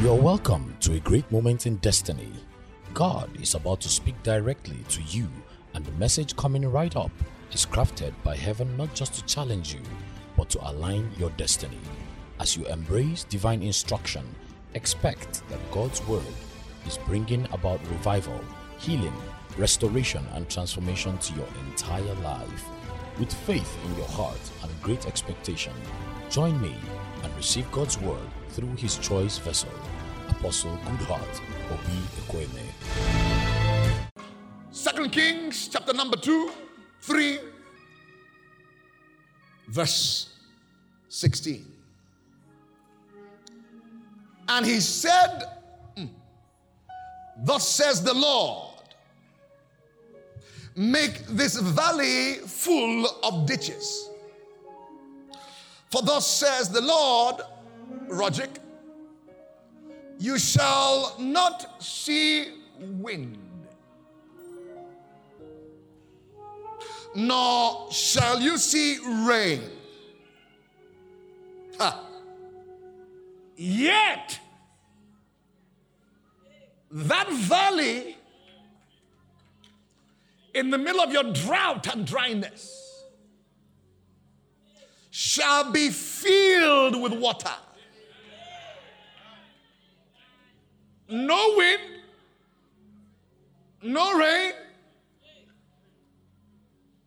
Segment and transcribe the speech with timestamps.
[0.00, 2.32] You're welcome to a great moment in destiny.
[2.94, 5.28] God is about to speak directly to you,
[5.74, 7.10] and the message coming right up
[7.52, 9.82] is crafted by heaven not just to challenge you,
[10.38, 11.76] but to align your destiny.
[12.40, 14.24] As you embrace divine instruction,
[14.72, 16.24] expect that God's word
[16.86, 18.40] is bringing about revival,
[18.78, 19.12] healing,
[19.58, 22.70] restoration, and transformation to your entire life.
[23.18, 25.74] With faith in your heart and great expectation,
[26.30, 26.76] join me
[27.24, 29.70] and receive God's word through his choice vessel,
[30.28, 31.40] Apostle Goodheart
[31.72, 32.66] Obi Ekweme.
[34.70, 36.52] Second Kings chapter number 2,
[37.02, 37.38] 3,
[39.68, 40.28] verse
[41.08, 41.66] 16.
[44.48, 45.46] And he said,
[45.96, 46.08] mm,
[47.38, 48.74] Thus says the Lord,
[50.76, 54.09] make this valley full of ditches.
[55.90, 57.36] For thus says the Lord,
[58.06, 58.50] Rogic,
[60.18, 62.46] you shall not see
[62.78, 63.38] wind,
[67.14, 69.62] nor shall you see rain.
[71.78, 72.06] Ha.
[73.56, 74.38] Yet,
[76.92, 78.16] that valley
[80.54, 82.89] in the middle of your drought and dryness
[85.20, 87.52] shall be filled with water.
[91.10, 91.82] No wind,
[93.82, 94.54] no rain,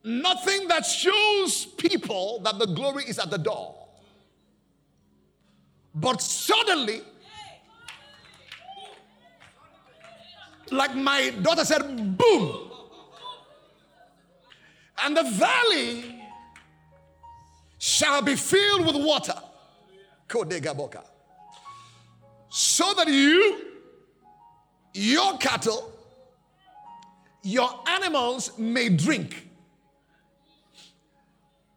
[0.04, 3.74] nothing that shows people that the glory is at the door.
[5.96, 7.02] But suddenly,
[10.70, 12.70] like my daughter said, boom.
[15.04, 16.23] And the valley
[17.84, 19.36] shall be filled with water.
[20.30, 21.04] Kodegaboka.
[22.50, 23.60] So that you,
[24.94, 25.92] your cattle,
[27.42, 29.50] your animals may drink.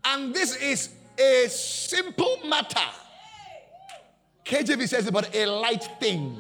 [0.05, 2.89] And this is a simple matter.
[4.45, 6.39] KJV says about a light thing.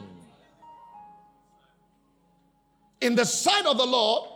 [3.00, 4.30] In the sight of the Lord,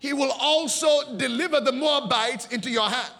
[0.00, 3.12] he will also deliver the Moabites into your hand.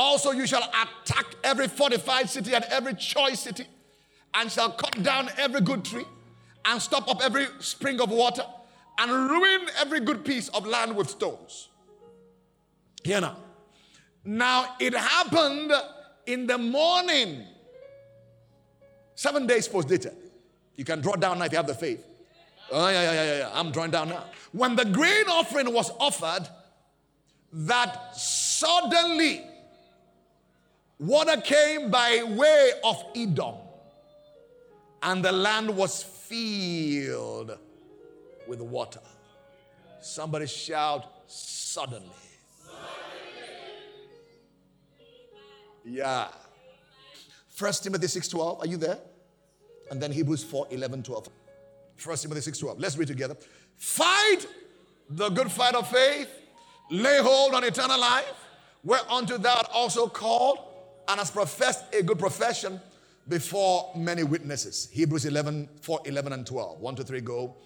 [0.00, 3.66] Also, you shall attack every fortified city and every choice city,
[4.32, 6.06] and shall cut down every good tree,
[6.64, 8.44] and stop up every spring of water,
[8.98, 11.68] and ruin every good piece of land with stones.
[13.04, 13.36] Here now.
[14.24, 15.72] Now, it happened
[16.26, 17.46] in the morning
[19.20, 20.16] Seven days post dated.
[20.76, 22.02] You can draw down now if you have the faith.
[22.72, 23.50] Oh, yeah, yeah, yeah, yeah.
[23.52, 24.24] I'm drawing down now.
[24.52, 26.48] When the grain offering was offered,
[27.52, 29.44] that suddenly
[31.00, 33.56] water came by way of Edom,
[35.02, 37.58] and the land was filled
[38.46, 39.00] with water.
[40.00, 42.08] Somebody shout, suddenly.
[45.84, 46.28] Yeah.
[47.48, 48.60] First Timothy 6:12.
[48.60, 48.98] Are you there?
[49.90, 51.28] and then Hebrews 4 11, 12.
[52.02, 52.80] 1 Timothy 6 12.
[52.80, 53.36] Let's read together.
[53.76, 54.46] Fight
[55.10, 56.30] the good fight of faith,
[56.90, 58.32] lay hold on eternal life,
[58.84, 60.60] whereunto thou art also called,
[61.10, 62.80] and hast professed a good profession
[63.28, 64.88] before many witnesses.
[64.92, 66.80] Hebrews 11, 4, 11, and 12.
[66.80, 67.56] 1 to 3 go.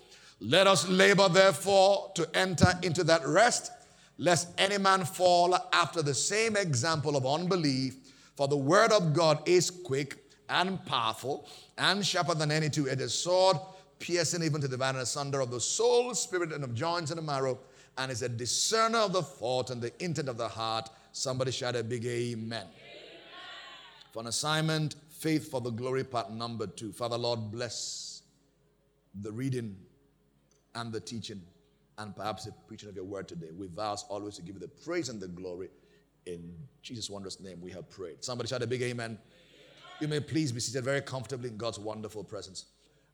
[0.41, 3.71] Let us labor therefore to enter into that rest,
[4.17, 7.97] lest any man fall after the same example of unbelief.
[8.35, 10.19] For the word of God is quick
[10.49, 13.59] and powerful and sharper than any two-edged sword,
[13.99, 17.23] piercing even to the dividing asunder of the soul, spirit, and of joints and the
[17.23, 17.59] marrow,
[17.99, 20.89] and is a discerner of the thought and the intent of the heart.
[21.13, 22.67] Somebody shout a big amen.
[24.15, 26.93] For an assignment, faith for the glory part number two.
[26.93, 28.23] Father Lord, bless
[29.23, 29.75] the reading
[30.77, 31.43] and the teaching
[31.99, 33.49] and perhaps the preaching of your word today.
[33.53, 35.69] We vow always to give you the praise and the glory.
[36.27, 38.23] In Jesus' wondrous name, we have prayed.
[38.23, 39.19] Somebody shout a big amen.
[40.01, 42.67] You may please be seated very comfortably in God's wonderful presence.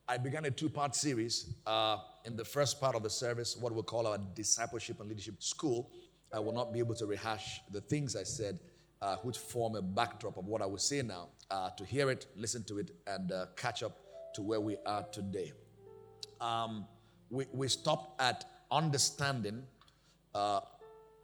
[0.07, 1.55] I began a two part series.
[1.67, 1.97] Uh,
[2.27, 5.91] in the first part of the service, what we'll call our discipleship and leadership school.
[6.31, 8.59] I will not be able to rehash the things I said,
[9.02, 11.29] uh, which form a backdrop of what I will say now.
[11.50, 13.99] Uh, to hear it, listen to it, and uh, catch up
[14.35, 15.52] to where we are today.
[16.41, 16.87] Um,
[17.31, 19.62] we, we stopped at understanding
[20.35, 20.61] uh,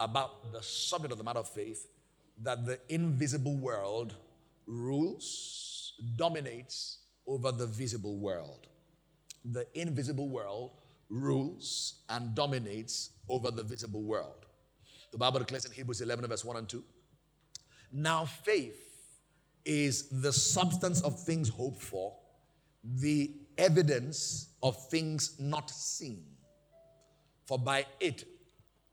[0.01, 1.89] about the subject of the matter of faith
[2.43, 4.15] that the invisible world
[4.67, 8.67] rules, dominates over the visible world.
[9.45, 10.73] The invisible world
[11.09, 14.47] rules and dominates over the visible world.
[15.13, 16.83] The Bible declares in Hebrews 11, verse 1 and 2.
[17.93, 18.87] Now, faith
[19.65, 22.15] is the substance of things hoped for,
[22.85, 26.25] the evidence of things not seen,
[27.47, 28.25] for by it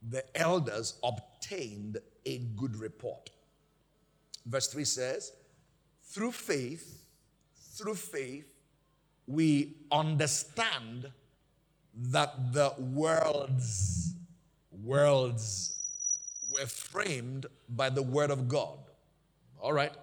[0.09, 3.29] the elders obtained a good report.
[4.45, 5.31] Verse 3 says,
[6.03, 7.05] Through faith,
[7.55, 8.53] through faith,
[9.27, 11.11] we understand
[11.95, 14.15] that the worlds,
[14.71, 15.72] worlds
[16.53, 18.77] were framed by the word of God.
[19.59, 19.93] All right.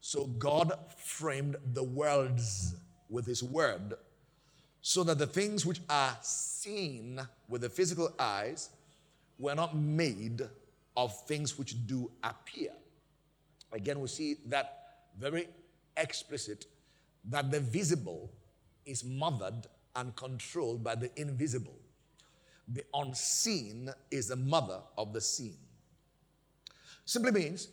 [0.00, 2.74] So God framed the worlds
[3.08, 3.94] with his word
[4.82, 8.70] so that the things which are seen with the physical eyes
[9.38, 10.42] were not made
[10.96, 12.70] of things which do appear.
[13.72, 14.78] Again, we see that
[15.18, 15.48] very
[15.96, 16.66] explicit
[17.28, 18.30] that the visible
[18.86, 19.66] is mothered
[19.96, 21.78] and controlled by the invisible.
[22.68, 25.58] The unseen is the mother of the seen.
[27.10, 27.66] Simply means,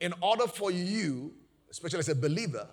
[0.00, 1.34] in order for you,
[1.70, 2.66] especially as a believer,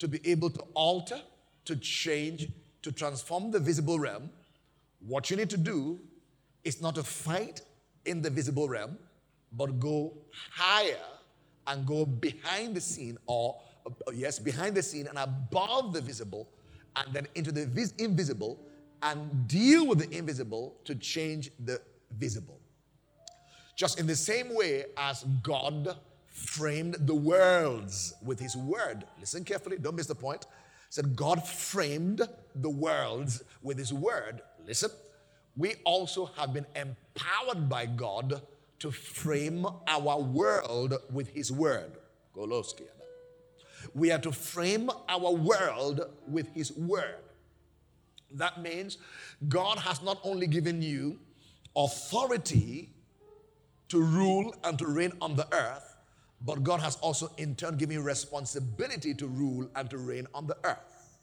[0.00, 1.20] to be able to alter,
[1.64, 2.48] to change,
[2.82, 4.30] to transform the visible realm,
[4.98, 6.00] what you need to do
[6.64, 7.60] is not to fight
[8.04, 8.98] in the visible realm,
[9.52, 10.12] but go
[10.50, 11.06] higher
[11.68, 13.60] and go behind the scene, or
[14.12, 16.48] yes, behind the scene and above the visible,
[16.96, 18.58] and then into the vis- invisible,
[19.02, 21.80] and deal with the invisible to change the
[22.18, 22.57] visible.
[23.78, 25.96] Just in the same way as God
[26.26, 29.04] framed the worlds with his word.
[29.20, 30.46] Listen carefully, don't miss the point.
[30.90, 32.22] Said God framed
[32.56, 34.42] the worlds with his word.
[34.66, 34.90] Listen,
[35.56, 38.42] we also have been empowered by God
[38.80, 41.92] to frame our world with his word.
[43.94, 47.22] We are to frame our world with his word.
[48.32, 48.98] That means
[49.48, 51.20] God has not only given you
[51.76, 52.90] authority
[53.88, 55.96] to rule and to reign on the earth,
[56.44, 60.46] but God has also in turn given you responsibility to rule and to reign on
[60.46, 61.18] the earth.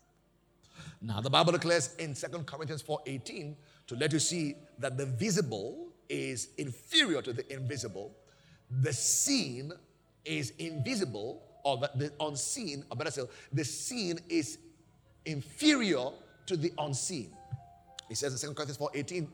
[1.02, 3.56] Now the Bible declares in Second Corinthians 4:18
[3.88, 8.12] to let you see that the visible is inferior to the invisible,
[8.82, 9.72] the seen
[10.24, 14.60] is invisible, or the, unseen, or better still, the seen is
[15.26, 16.10] inferior
[16.46, 17.32] to the unseen.
[18.08, 19.28] He says in 2 Corinthians 4 18,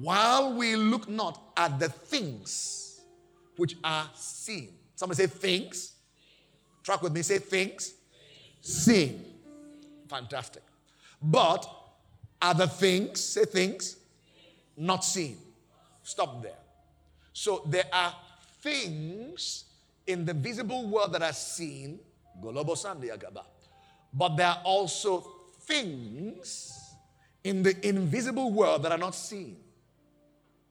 [0.00, 3.00] while we look not at the things
[3.56, 4.70] which are seen.
[4.96, 5.92] Somebody say things.
[6.82, 7.94] Track with me, say things.
[8.60, 9.24] Seen.
[10.08, 10.62] Fantastic.
[11.22, 11.66] But
[12.42, 13.96] are the things, say things,
[14.76, 15.38] not seen.
[16.02, 16.58] Stop there.
[17.32, 18.14] So there are
[18.60, 19.64] things
[20.06, 22.00] in the visible world that are seen,
[24.12, 25.20] but there are also
[25.60, 26.94] things
[27.44, 29.56] in the invisible world that are not seen.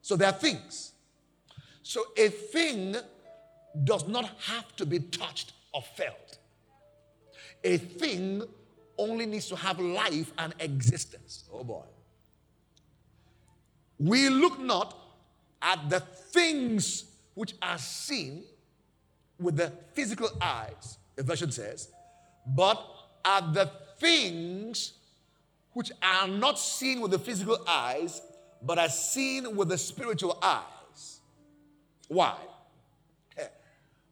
[0.04, 0.92] So there are things.
[1.82, 2.94] So a thing
[3.84, 6.36] does not have to be touched or felt.
[7.64, 8.42] A thing
[8.98, 11.44] only needs to have life and existence.
[11.50, 11.86] Oh boy.
[13.98, 14.94] We look not
[15.62, 18.42] at the things which are seen
[19.40, 21.88] with the physical eyes, the version says,
[22.46, 22.78] but
[23.24, 24.92] at the things
[25.72, 28.20] which are not seen with the physical eyes,
[28.64, 31.20] but are seen with the spiritual eyes.
[32.08, 32.36] Why?
[33.36, 33.46] Eh,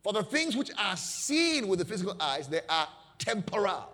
[0.02, 2.88] for the things which are seen with the physical eyes, they are
[3.18, 3.88] temporal.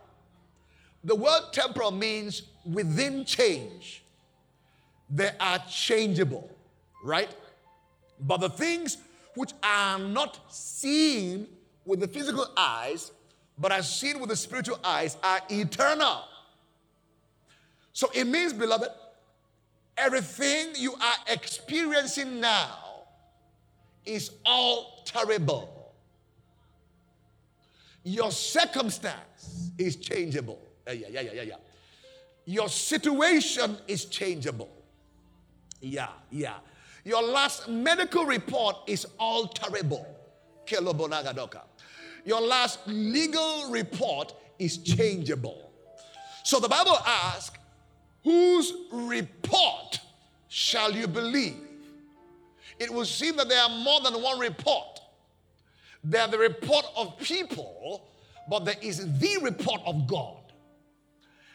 [1.04, 4.02] The word temporal means within change.
[5.10, 6.50] They are changeable,
[7.04, 7.34] right?
[8.20, 8.98] But the things
[9.34, 11.46] which are not seen
[11.84, 13.12] with the physical eyes,
[13.56, 16.24] but are seen with the spiritual eyes, are eternal.
[17.92, 18.88] So it means, beloved,
[19.98, 22.78] everything you are experiencing now
[24.04, 25.68] is alterable.
[28.04, 30.58] Your circumstance is changeable.
[30.86, 31.54] Yeah, yeah, yeah, yeah, yeah.
[32.46, 34.70] Your situation is changeable.
[35.80, 36.54] Yeah, yeah.
[37.04, 40.06] Your last medical report is all alterable.
[42.24, 45.70] Your last legal report is changeable.
[46.42, 47.57] So the Bible asks,
[48.28, 50.00] whose report
[50.48, 51.56] shall you believe?
[52.78, 55.00] It will seem that there are more than one report.
[56.04, 58.06] There are the report of people,
[58.50, 60.36] but there is the report of God.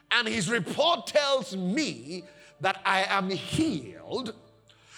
[0.09, 2.23] And his report tells me
[2.61, 4.33] that I am healed,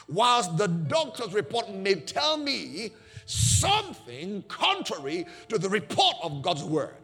[0.08, 2.92] whilst the doctor's report may tell me
[3.26, 6.96] something contrary to the report of God's word.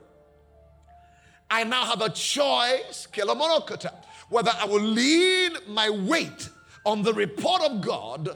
[1.50, 3.06] I now have a choice,
[4.32, 6.50] whether I will lean my weight
[6.86, 8.30] on the report of God,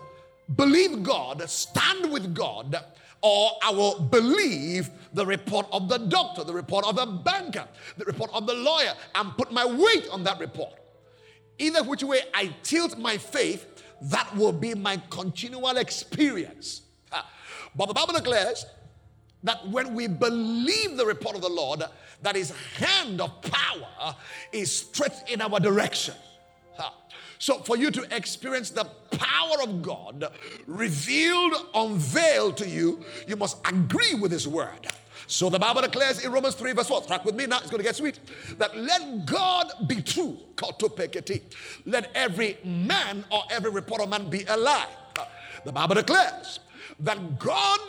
[0.55, 2.77] believe God, stand with God,
[3.21, 7.65] or I will believe the report of the doctor, the report of the banker,
[7.97, 10.73] the report of the lawyer, and put my weight on that report.
[11.57, 16.81] Either which way I tilt my faith, that will be my continual experience.
[17.73, 18.65] But the Bible declares
[19.45, 21.83] that when we believe the report of the Lord,
[22.21, 24.15] that his hand of power
[24.51, 26.15] is stretched in our direction.
[27.37, 30.31] So, for you to experience the power of God
[30.67, 34.87] revealed, unveiled to you, you must agree with His word.
[35.27, 37.79] So, the Bible declares in Romans 3, verse 4, track with me now, it's going
[37.79, 38.19] to get sweet,
[38.57, 40.37] that let God be true,
[41.85, 44.87] let every man or every report of man be a lie.
[45.65, 46.59] The Bible declares
[47.01, 47.79] that God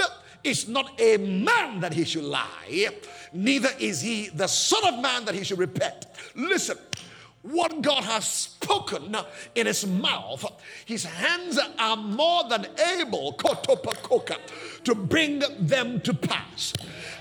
[0.45, 2.89] is not a man that he should lie,
[3.33, 6.07] neither is he the Son of Man that he should repent.
[6.35, 6.79] Listen,
[7.43, 9.17] what God has spoken
[9.55, 10.45] in his mouth,
[10.85, 12.67] his hands are more than
[12.99, 16.73] able to bring them to pass.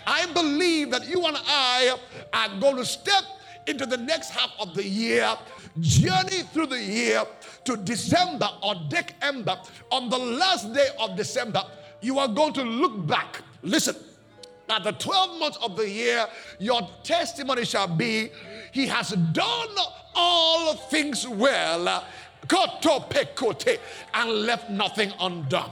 [0.07, 1.95] I believe that you and I
[2.33, 3.23] are going to step
[3.67, 5.35] into the next half of the year,
[5.79, 7.23] journey through the year
[7.65, 9.59] to December or December.
[9.91, 11.63] On the last day of December,
[12.05, 13.41] you are going to look back.
[13.63, 13.95] Listen,
[14.69, 16.27] at the 12 months of the year,
[16.59, 18.29] your testimony shall be
[18.71, 19.75] He has done
[20.13, 22.03] all things well,
[24.13, 25.71] and left nothing undone.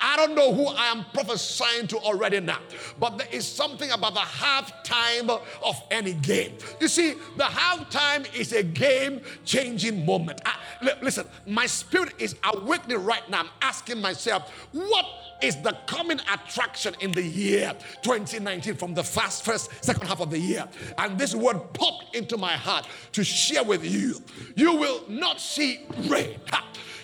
[0.00, 2.58] I, don't know who I am prophesying to already now,
[2.98, 5.30] but there is something about the halftime
[5.62, 6.56] of any game.
[6.80, 10.40] You see, the halftime is a game changing moment.
[10.44, 10.56] I,
[11.00, 13.40] listen, my spirit is awakening right now.
[13.40, 15.06] I'm asking myself, what
[15.42, 20.30] is the common attraction in the year 2019 from the first, first, second half of
[20.30, 20.68] the year.
[20.98, 24.22] And this word popped into my heart to share with you.
[24.54, 26.38] You will not see rain.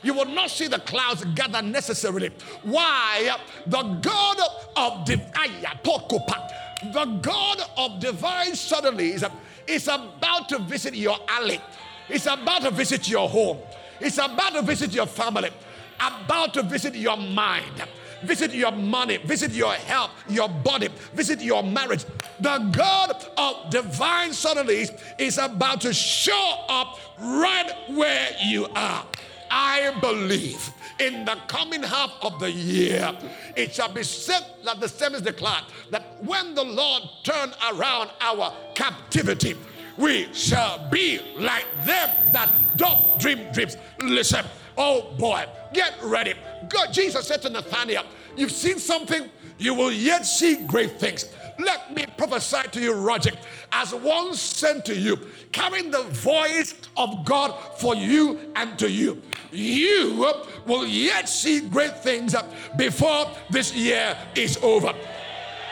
[0.07, 2.31] You will not see the clouds gather necessarily.
[2.63, 3.37] Why?
[3.67, 4.39] The God
[4.77, 6.53] of divine, ah,
[6.93, 9.29] the God of divine suddenlies
[9.67, 11.61] is about to visit your alley.
[12.09, 13.59] It's about to visit your home.
[13.99, 15.51] It's about to visit your family.
[15.99, 17.83] About to visit your mind
[18.23, 22.05] visit your money, visit your health, your body, visit your marriage.
[22.41, 29.05] The God of divine suddenlies is about to show up right where you are.
[29.51, 33.17] I believe in the coming half of the year,
[33.57, 38.53] it shall be said that the seventh declared that when the Lord turn around our
[38.75, 39.57] captivity,
[39.97, 43.77] we shall be like them that don't dream dreams.
[44.03, 44.45] Listen,
[44.77, 46.35] oh boy, get ready.
[46.69, 48.05] God, Jesus said to Nathaniel,
[48.37, 51.33] You've seen something, you will yet see great things.
[51.59, 53.33] Let me prophesy to you, Roger,
[53.73, 55.19] as one sent to you,
[55.53, 59.23] carrying the voice of God for you and to you.
[59.53, 60.35] You
[60.67, 62.35] will yet see great things
[62.77, 64.95] before this year is over.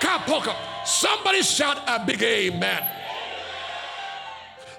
[0.01, 0.55] Kapoka,
[0.87, 2.83] somebody shout a big amen.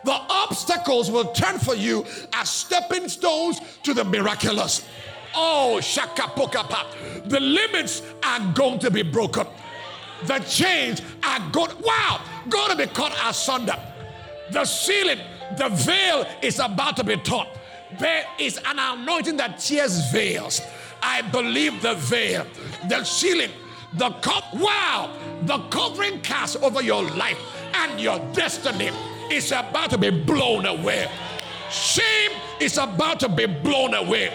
[0.03, 4.88] The obstacles will turn for you as stepping stones to the miraculous.
[5.35, 7.27] Oh, shaka shakapokapa.
[7.27, 9.47] The limits are going to be broken.
[10.24, 13.77] The chains are going, wow, going to be cut asunder.
[14.51, 15.19] The ceiling,
[15.57, 17.48] the veil is about to be torn.
[18.00, 20.62] There is an anointing that tears veils.
[21.01, 22.45] I believe the veil,
[22.89, 23.51] the ceiling,
[23.93, 25.12] the cup, wow,
[25.43, 27.38] the covering cast over your life
[27.74, 28.91] and your destiny
[29.31, 31.10] is about to be blown away.
[31.69, 34.34] Shame is about to be blown away.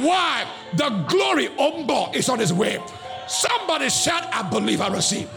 [0.00, 0.46] Why?
[0.74, 2.78] The glory umbo is on his way.
[3.28, 5.28] Somebody shout, I believe I receive.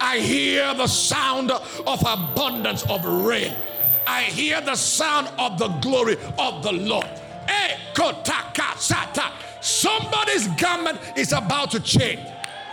[0.00, 3.52] I hear the sound of abundance of rain.
[4.06, 7.06] I hear the sound of the glory of the Lord.
[7.48, 7.76] Eh,
[9.60, 12.20] Somebody's garment is about to change.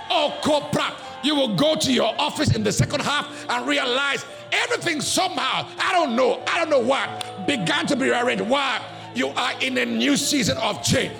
[0.10, 5.02] Oh, Kopra, you will go to your office in the second half and realize everything
[5.02, 7.08] somehow, I don't know, I don't know why,
[7.48, 8.44] began to be arranged.
[8.44, 8.82] Why?
[9.16, 11.14] You are in a new season of change.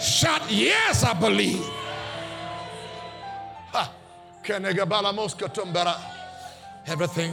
[0.00, 1.64] Shout, yes, I believe.
[6.86, 7.32] Everything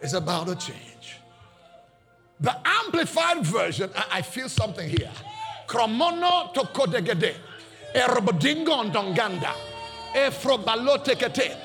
[0.00, 1.16] is about to change.
[2.40, 5.10] The amplified version, I feel something here.
[5.66, 7.34] Kromono tokodegede.
[7.94, 9.52] Erbodingo ndonganda.
[10.14, 11.56] Efrobalotekete.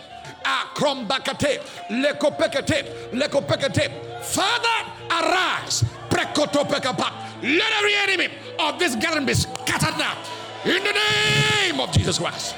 [0.44, 1.62] Akrombakate.
[1.90, 3.12] Lekopekete.
[3.14, 3.92] Lekopekete.
[4.24, 5.84] Father, arise.
[6.10, 7.12] Prekotopekapa.
[7.42, 10.18] Let every enemy of this gathering be scattered now.
[10.66, 12.56] In the name of Jesus Christ.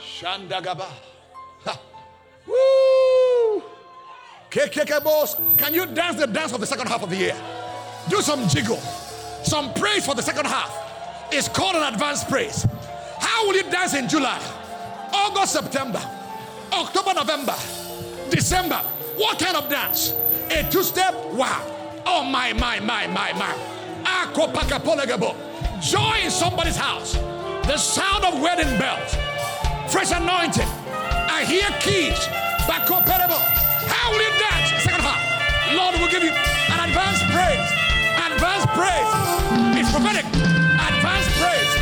[0.00, 0.86] Shandagaba.
[2.46, 3.62] Woo!
[4.50, 7.36] Can you dance the dance of the second half of the year?
[8.08, 8.78] Do some jiggle,
[9.44, 10.70] some praise for the second half.
[11.30, 12.66] It's called an advanced praise.
[13.18, 14.40] How will you dance in July,
[15.12, 16.00] August, September,
[16.72, 17.54] October, November,
[18.30, 18.76] December?
[19.16, 20.14] What kind of dance?
[20.50, 21.14] A two step?
[21.32, 21.62] Wow.
[22.04, 23.54] Oh, my, my, my, my, my.
[25.82, 27.14] Joy in somebody's house.
[27.66, 29.16] The sound of wedding bells.
[29.90, 30.68] Fresh anointing.
[31.28, 32.18] I hear keys.
[32.70, 33.42] Bakoperable.
[33.90, 34.70] How will you dance?
[34.82, 35.18] Second half.
[35.74, 37.66] Lord will give you an advanced praise.
[38.30, 39.10] Advanced praise.
[39.74, 40.24] It's prophetic.
[40.24, 41.72] Advanced praise.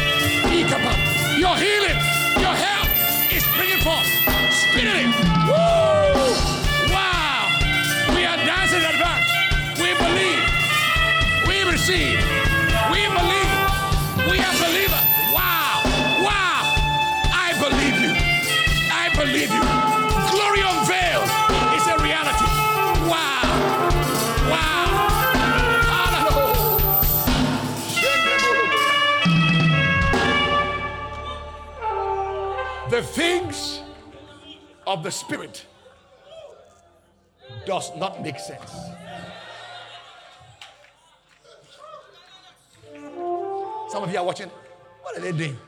[1.39, 1.97] Your healing,
[2.41, 2.89] your health
[3.33, 4.09] is bringing forth.
[5.47, 6.33] Woo!
[6.93, 7.49] Wow.
[8.15, 9.29] We are dancing in advance.
[9.79, 10.41] We believe.
[11.47, 12.50] We receive.
[14.31, 15.07] We are believers.
[15.35, 15.83] Wow.
[16.23, 16.63] Wow.
[17.35, 18.15] I believe you.
[18.93, 19.63] I believe you.
[20.31, 21.31] Glory unveiled
[21.75, 22.47] is a reality.
[23.11, 23.43] Wow.
[24.53, 24.89] Wow.
[32.91, 33.81] The things
[34.87, 35.67] of the Spirit
[37.67, 38.90] does not make sense.
[43.91, 44.49] Some of you are watching.
[45.03, 45.59] What are they doing?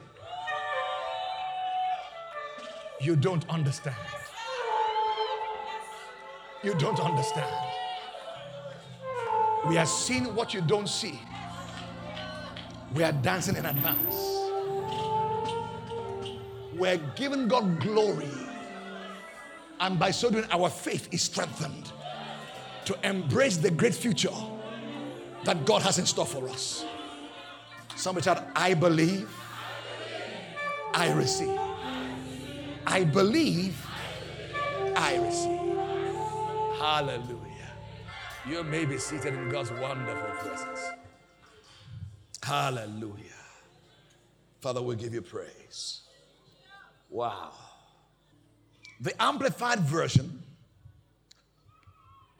[3.00, 3.96] You don't understand.
[6.62, 7.52] You don't understand.
[9.68, 11.18] We are seeing what you don't see.
[12.94, 14.14] We are dancing in advance.
[16.76, 18.30] We're giving God glory.
[19.80, 21.90] And by so doing, our faith is strengthened
[22.84, 24.30] to embrace the great future
[25.44, 26.84] that God has in store for us.
[28.02, 29.30] Somebody shout, I believe,
[30.92, 31.56] I receive.
[32.84, 33.86] I believe,
[34.96, 35.60] I receive.
[36.80, 37.70] Hallelujah.
[38.48, 40.80] You may be seated in God's wonderful presence.
[42.42, 43.38] Hallelujah.
[44.58, 46.00] Father, we give you praise.
[47.08, 47.52] Wow.
[49.00, 50.42] The amplified version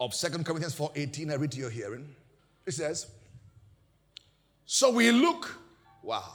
[0.01, 2.17] of Second Corinthians 4:18, I read to your hearing.
[2.67, 3.07] It says,
[4.75, 5.55] So we look,
[6.03, 6.33] wow,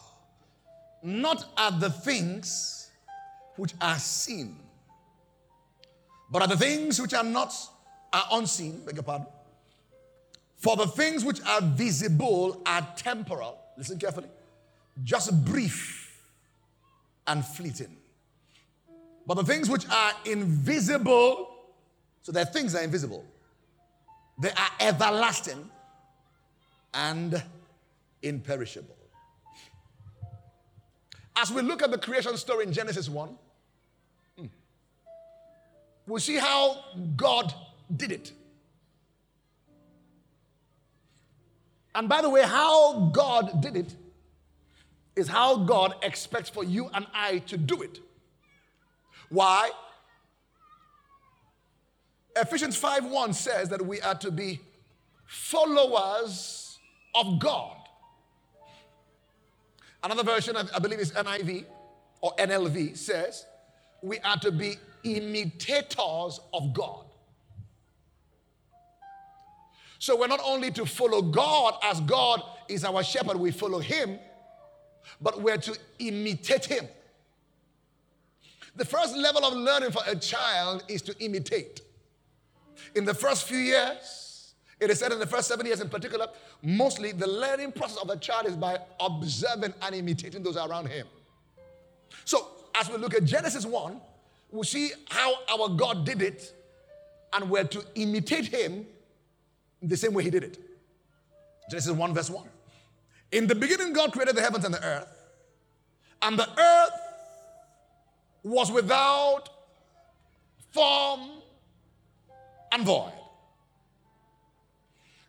[1.01, 2.91] not at the things
[3.55, 4.57] which are seen,
[6.29, 7.51] but at the things which are not
[8.13, 9.25] are unseen, beg your pardon.
[10.55, 13.57] For the things which are visible are temporal.
[13.75, 14.29] Listen carefully.
[15.03, 16.21] Just brief
[17.25, 17.97] and fleeting.
[19.25, 21.55] But the things which are invisible,
[22.21, 23.25] so there are things that are invisible,
[24.37, 25.71] they are everlasting
[26.93, 27.41] and
[28.21, 28.95] imperishable.
[31.35, 33.37] As we look at the creation story in Genesis 1,
[36.07, 36.83] we see how
[37.15, 37.53] God
[37.95, 38.31] did it.
[41.93, 43.95] And by the way, how God did it
[45.15, 47.99] is how God expects for you and I to do it.
[49.29, 49.71] Why?
[52.35, 54.61] Ephesians 5:1 says that we are to be
[55.25, 56.77] followers
[57.15, 57.76] of God.
[60.07, 61.65] Another version, I believe is NIV
[62.21, 63.45] or NLV, says
[64.01, 67.03] we are to be imitators of God.
[69.99, 74.17] So we're not only to follow God as God is our shepherd, we follow him,
[75.19, 76.87] but we're to imitate him.
[78.77, 81.81] The first level of learning for a child is to imitate.
[82.95, 84.26] In the first few years,
[84.79, 86.27] it is said in the first seven years in particular,
[86.61, 91.07] mostly the learning process of a child is by observing and imitating those around him.
[92.25, 93.99] So, as we look at Genesis 1,
[94.51, 96.53] we see how our God did it,
[97.33, 98.85] and we're to imitate him
[99.81, 100.59] the same way he did it.
[101.69, 102.47] Genesis 1, verse 1.
[103.31, 105.27] In the beginning, God created the heavens and the earth,
[106.21, 106.91] and the earth
[108.43, 109.49] was without
[110.71, 111.21] form
[112.71, 113.11] and void.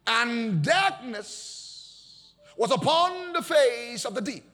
[0.08, 4.44] And darkness was upon the face of the deep.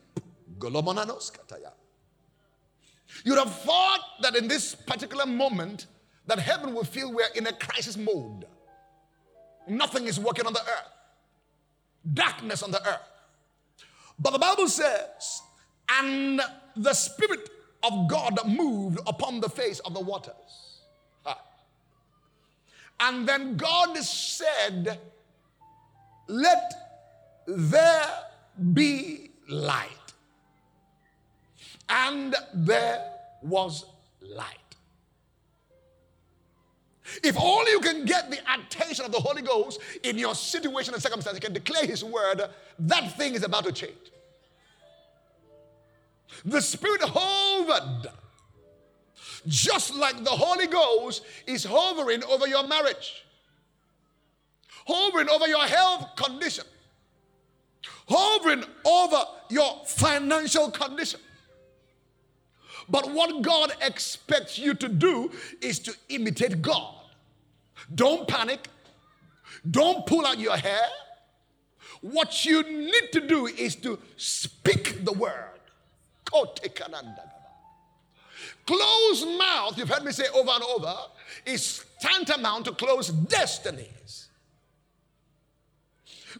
[3.24, 5.86] You'd have thought that in this particular moment
[6.26, 8.46] that heaven will feel we're in a crisis mode.
[9.68, 10.92] Nothing is working on the earth.
[12.12, 13.08] Darkness on the earth.
[14.18, 15.42] But the Bible says,
[15.88, 16.40] and
[16.76, 17.48] the Spirit
[17.82, 20.80] of God moved upon the face of the waters.
[23.00, 24.98] And then God said,
[26.26, 26.72] Let
[27.46, 28.10] there
[28.72, 29.88] be light.
[31.88, 33.84] And there was
[34.20, 34.58] light.
[37.22, 41.02] If only you can get the attention of the Holy Ghost in your situation and
[41.02, 42.42] circumstance, you can declare His word,
[42.78, 43.94] that thing is about to change.
[46.44, 48.08] The Spirit hovered.
[49.46, 53.23] Just like the Holy Ghost is hovering over your marriage,
[54.86, 56.64] hovering over your health condition,
[58.08, 61.20] hovering over your financial condition.
[62.88, 66.94] But what God expects you to do is to imitate God.
[67.94, 68.68] Don't panic.
[69.70, 70.86] Don't pull out your hair.
[72.02, 75.48] What you need to do is to speak the word.
[78.66, 80.94] Closed mouth, you've heard me say over and over,
[81.46, 84.23] is tantamount to closed destinies.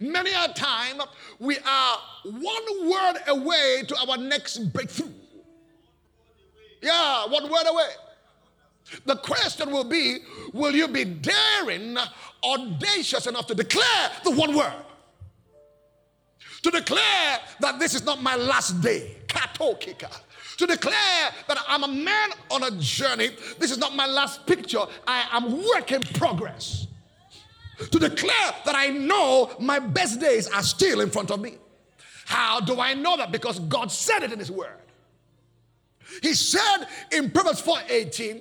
[0.01, 1.01] Many a time,
[1.39, 5.13] we are one word away to our next breakthrough.
[6.83, 7.91] Yeah, one word away.
[9.07, 10.19] The question will be
[10.53, 11.97] Will you be daring,
[12.45, 14.75] audacious enough to declare the one word?
[16.63, 19.17] To declare that this is not my last day.
[19.27, 20.11] Katokika.
[20.59, 23.31] To declare that I'm a man on a journey.
[23.59, 24.85] This is not my last picture.
[25.07, 26.87] I am work in progress.
[27.91, 31.59] To declare that I know my best days are still in front of me.
[32.27, 33.33] How do I know that?
[33.33, 34.81] Because God said it in His Word.
[36.23, 38.41] He said in Proverbs 4:18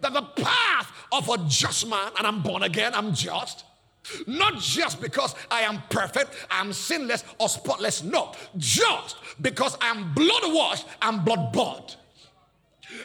[0.00, 3.64] that the path of a just man, and I'm born again, I'm just,
[4.26, 10.42] not just because I am perfect, I'm sinless or spotless, no, just because I'm blood
[10.44, 11.96] washed I'm blood bought.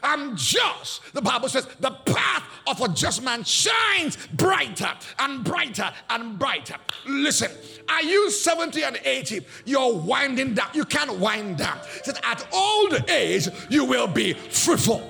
[0.03, 1.13] I'm just.
[1.13, 6.75] The Bible says the path of a just man shines brighter and brighter and brighter.
[7.07, 7.51] Listen,
[7.89, 9.45] are you 70 and 80?
[9.65, 10.69] You're winding down.
[10.73, 11.79] You can't wind down.
[12.03, 15.07] Says at old age, you will be fruitful.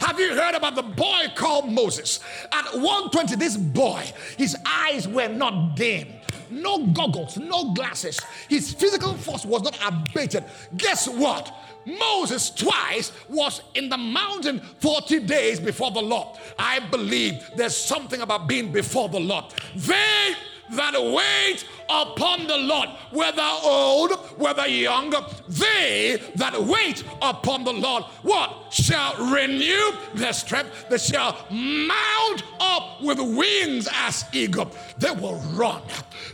[0.00, 2.20] Have you heard about the boy called Moses?
[2.52, 4.04] At 120, this boy,
[4.36, 6.08] his eyes were not dim
[6.50, 8.20] no goggles, no glasses.
[8.48, 10.44] His physical force was not abated.
[10.76, 11.54] Guess what?
[11.86, 16.36] Moses twice was in the mountain 40 days before the Lord.
[16.58, 19.44] I believe there's something about being before the Lord.
[19.76, 20.34] They
[20.70, 25.14] that wait upon the Lord, whether old, whether young,
[25.48, 28.72] they that wait upon the Lord, what?
[28.72, 30.88] Shall renew their strength.
[30.88, 34.70] They shall mount up with wings as eagle.
[34.98, 35.82] They will run.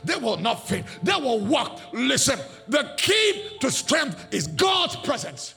[0.05, 0.87] They will not faint.
[1.03, 1.81] They will walk.
[1.93, 5.55] Listen, the key to strength is God's presence.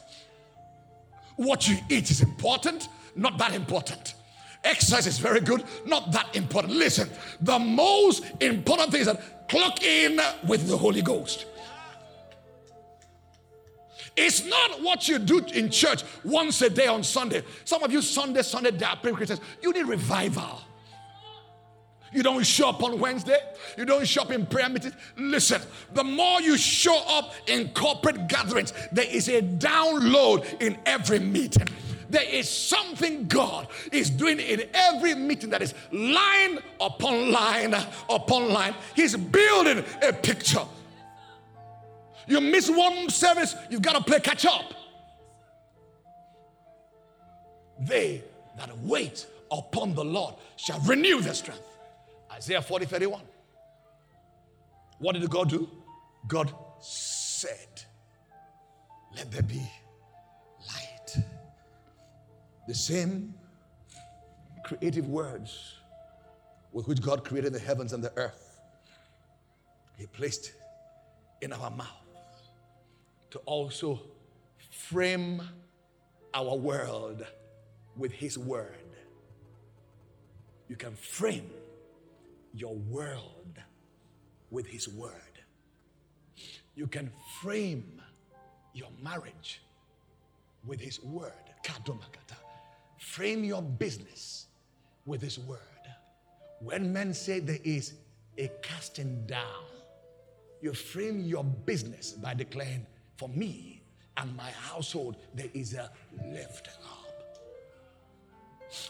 [1.36, 4.15] What you eat is important, not that important.
[4.66, 6.74] Exercise is very good, not that important.
[6.74, 7.08] Listen,
[7.40, 11.46] the most important thing is that clock in with the Holy Ghost.
[14.16, 17.42] It's not what you do in church once a day on Sunday.
[17.64, 19.40] Some of you Sunday, Sunday, they are Christians.
[19.62, 20.62] You need revival.
[22.12, 23.38] You don't show up on Wednesday.
[23.76, 24.94] You don't show up in prayer meetings.
[25.16, 25.60] Listen,
[25.92, 31.68] the more you show up in corporate gatherings, there is a download in every meeting.
[32.08, 37.74] There is something God is doing in every meeting that is line upon line
[38.08, 38.74] upon line.
[38.94, 40.64] He's building a picture.
[42.26, 44.74] You miss one service, you've got to play catch up.
[47.80, 48.22] They
[48.56, 51.62] that wait upon the Lord shall renew their strength.
[52.32, 53.20] Isaiah 40 31.
[54.98, 55.68] What did God do?
[56.26, 57.82] God said,
[59.14, 59.62] Let there be
[62.66, 63.34] the same
[64.64, 65.76] creative words
[66.72, 68.60] with which God created the heavens and the earth,
[69.96, 70.52] He placed
[71.40, 71.88] in our mouth
[73.30, 74.00] to also
[74.70, 75.42] frame
[76.34, 77.24] our world
[77.96, 78.74] with His word.
[80.68, 81.50] You can frame
[82.52, 83.58] your world
[84.50, 85.12] with His word.
[86.74, 88.02] You can frame
[88.74, 89.62] your marriage
[90.66, 91.32] with His word.
[92.98, 94.46] Frame your business
[95.04, 95.58] with His word.
[96.60, 97.94] When men say there is
[98.38, 99.64] a casting down,
[100.62, 103.82] you frame your business by declaring, For me
[104.16, 105.90] and my household, there is a
[106.32, 107.06] lifting up.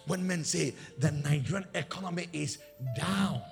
[0.06, 2.58] When men say the Nigerian economy is
[2.96, 3.42] down,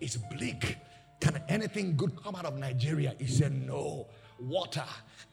[0.00, 0.76] it's bleak,
[1.20, 3.14] can anything good come out of Nigeria?
[3.18, 4.06] He said, No.
[4.38, 4.84] Water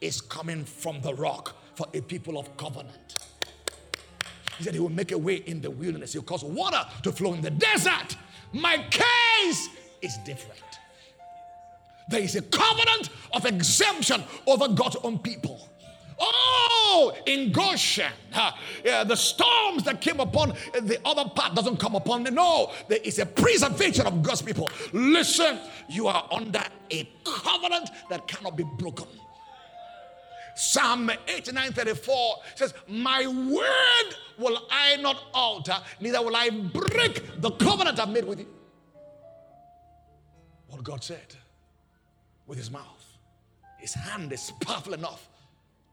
[0.02, 3.16] is coming from the rock for a people of covenant.
[4.58, 6.12] He said he will make a way in the wilderness.
[6.12, 8.16] He'll cause water to flow in the desert.
[8.52, 9.68] My case
[10.02, 10.60] is different.
[12.08, 15.68] There is a covenant of exemption over God's own people.
[16.20, 18.50] Oh, in Goshen, uh,
[19.04, 22.34] the storms that came upon the other part doesn't come upon them.
[22.34, 24.68] No, there is a preservation of God's people.
[24.92, 29.06] Listen, you are under a covenant that cannot be broken.
[30.58, 37.52] Psalm 89 34 says, My word will I not alter, neither will I break the
[37.52, 38.48] covenant I've made with you.
[40.66, 41.36] What God said
[42.48, 43.04] with his mouth,
[43.76, 45.28] his hand is powerful enough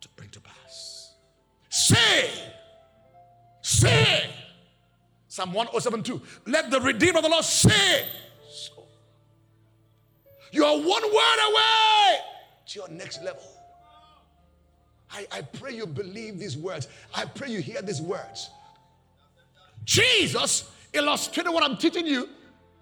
[0.01, 1.13] to bring to pass.
[1.69, 2.27] Say,
[3.61, 4.27] say,
[5.27, 8.07] Psalm 1072, let the Redeemer of the Lord say,
[8.49, 8.83] so.
[10.51, 12.17] You are one word away
[12.65, 13.54] to your next level.
[15.11, 16.87] I, I pray you believe these words.
[17.13, 18.49] I pray you hear these words.
[19.83, 22.27] Jesus illustrated what I'm teaching you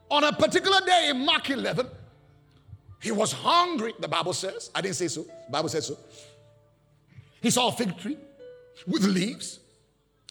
[0.10, 1.88] on a particular day in Mark 11.
[3.02, 4.72] He was hungry, the Bible says.
[4.74, 5.24] I didn't say so.
[5.24, 5.98] The Bible says so.
[7.42, 8.18] He saw a fig tree
[8.88, 9.60] with leaves.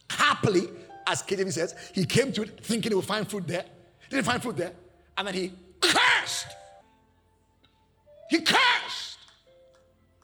[0.09, 0.68] Happily,
[1.07, 3.64] as KJV says, he came to it thinking he would find fruit there.
[4.09, 4.72] Didn't find fruit there.
[5.16, 6.46] And then he cursed.
[8.31, 9.18] He cursed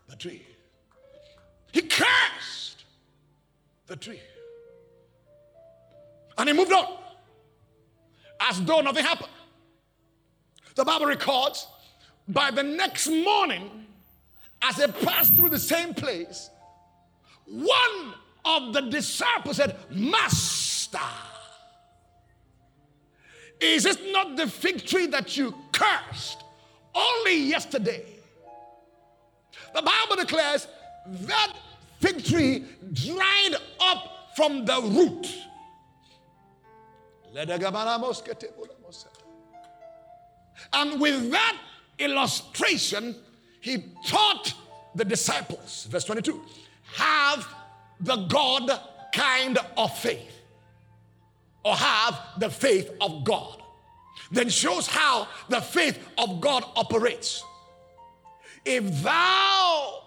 [0.08, 0.42] the tree.
[1.72, 2.84] He cursed
[3.86, 4.20] the tree.
[6.36, 6.98] And he moved on
[8.40, 9.30] as though nothing happened.
[10.74, 11.66] The Bible records
[12.28, 13.86] by the next morning,
[14.62, 16.50] as they passed through the same place,
[17.46, 20.98] one of the disciples said, Master,
[23.60, 26.44] is it not the fig tree that you cursed
[26.94, 28.04] only yesterday?
[29.74, 30.68] The Bible declares
[31.26, 31.52] that
[32.00, 35.26] fig tree dried up from the root.
[40.72, 41.56] And with that
[41.98, 43.16] illustration,
[43.60, 44.54] he taught
[44.94, 46.40] the disciples, verse 22,
[46.94, 47.46] have
[48.00, 48.80] the God
[49.12, 50.32] kind of faith,
[51.64, 53.62] or have the faith of God.
[54.30, 57.44] Then shows how the faith of God operates.
[58.64, 60.02] If thou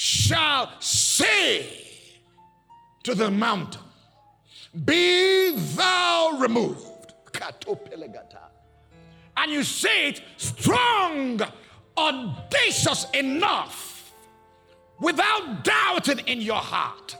[0.00, 1.66] shall say
[3.02, 3.82] to the mountain,
[4.84, 7.14] Be thou removed.
[9.36, 11.40] And you say it strong,
[11.96, 14.14] audacious enough,
[15.00, 17.16] without doubting in your heart.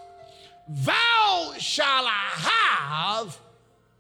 [0.69, 3.37] Thou shalt have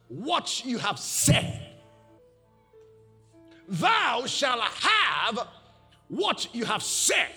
[0.06, 1.66] what you have said.
[3.66, 5.48] Thou shalt have
[6.06, 7.32] what you have said.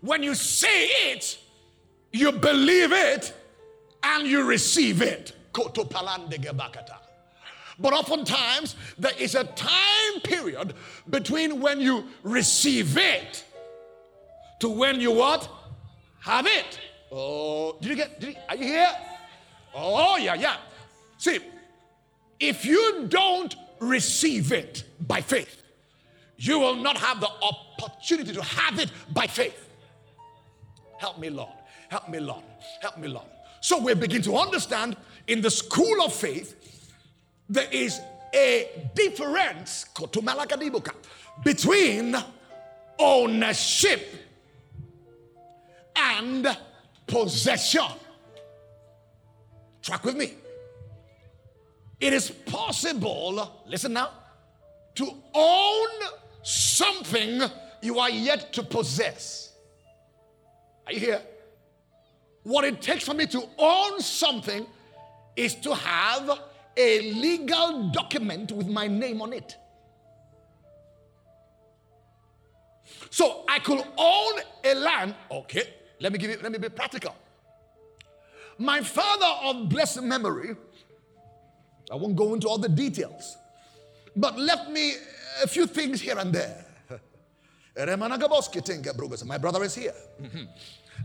[0.00, 1.38] When you say it,
[2.12, 3.32] you believe it
[4.02, 5.32] and you receive it.
[7.78, 10.74] But oftentimes, there is a time period
[11.08, 13.44] between when you receive it
[14.60, 15.48] to when you what?
[16.20, 16.80] Have it.
[17.12, 18.88] Oh, did you get, did you, are you here?
[19.74, 20.56] Oh, yeah, yeah.
[21.18, 21.38] See,
[22.40, 25.62] if you don't receive it by faith,
[26.36, 29.68] you will not have the opportunity to have it by faith.
[30.98, 31.52] Help me, Lord.
[31.88, 32.44] Help me, Lord.
[32.80, 33.26] Help me, Lord.
[33.60, 36.92] So we begin to understand in the school of faith,
[37.48, 38.00] there is
[38.34, 39.86] a difference
[41.44, 42.16] between
[42.98, 44.06] ownership
[45.96, 46.56] and
[47.06, 47.86] possession.
[49.82, 50.34] Track with me.
[52.00, 54.10] It is possible, listen now,
[54.96, 55.88] to own
[56.42, 57.42] something
[57.80, 59.52] you are yet to possess.
[60.86, 61.22] Are you here?
[62.42, 64.66] What it takes for me to own something
[65.34, 66.40] is to have
[66.76, 69.56] a legal document with my name on it.
[73.10, 75.14] So I could own a land.
[75.30, 77.16] Okay, let me give you, let me be practical.
[78.58, 80.54] My father of blessed memory,
[81.90, 83.36] I won't go into all the details,
[84.14, 84.94] but left me
[85.42, 86.65] a few things here and there.
[89.26, 89.94] My brother is here.
[90.20, 90.44] Mm-hmm.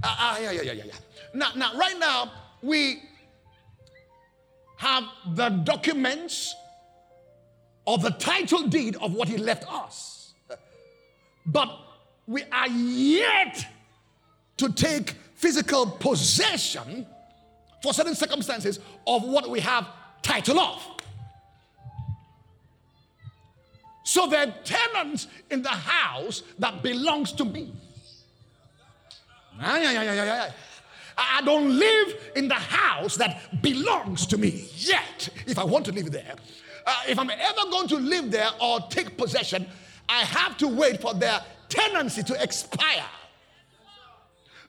[0.04, 0.94] Uh, uh, yeah, yeah, yeah, yeah.
[1.34, 2.32] Now, now, right now,
[2.62, 3.04] we
[4.78, 5.04] have
[5.36, 6.56] the documents
[7.86, 10.34] or the title deed of what he left us.
[11.46, 11.70] But
[12.28, 13.66] we are yet
[14.58, 17.06] to take physical possession
[17.82, 19.88] for certain circumstances of what we have
[20.22, 20.88] title of.
[24.12, 27.72] So there are tenants in the house that belongs to me.
[29.58, 35.30] I don't live in the house that belongs to me yet.
[35.48, 36.36] If I want to live there,
[36.86, 39.66] uh, if I'm ever going to live there or take possession,
[40.10, 43.06] I have to wait for their tenancy to expire.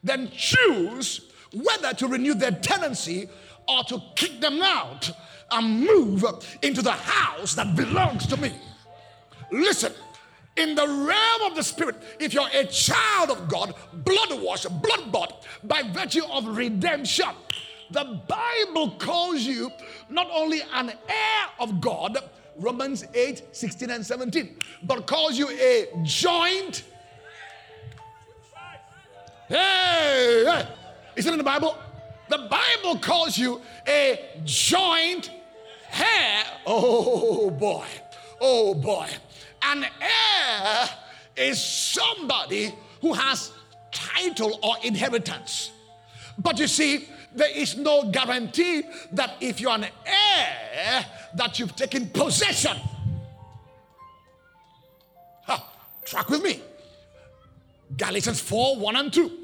[0.05, 3.29] Then choose whether to renew their tenancy
[3.67, 5.11] or to kick them out
[5.51, 6.25] and move
[6.63, 8.53] into the house that belongs to me.
[9.53, 9.93] Listen,
[10.57, 15.11] In the realm of the spirit, if you're a child of God, blood washed, blood
[15.11, 17.31] bought by virtue of redemption,
[17.91, 19.71] the Bible calls you
[20.11, 22.19] not only an heir of God,
[22.59, 26.85] Romans 8, 16, and 17, but calls you a joint.
[29.49, 30.69] Hey, hey.
[31.17, 31.79] Is it in the Bible?
[32.29, 35.31] The Bible calls you a joint
[35.95, 36.45] heir.
[36.67, 37.87] Oh boy,
[38.39, 39.09] oh boy.
[39.65, 40.89] An heir
[41.37, 43.53] is somebody who has
[43.91, 45.71] title or inheritance.
[46.39, 52.09] But you see, there is no guarantee that if you're an heir, that you've taken
[52.11, 52.77] possession.
[56.05, 56.61] Track with me.
[57.97, 59.39] Galatians 4 1 and 2.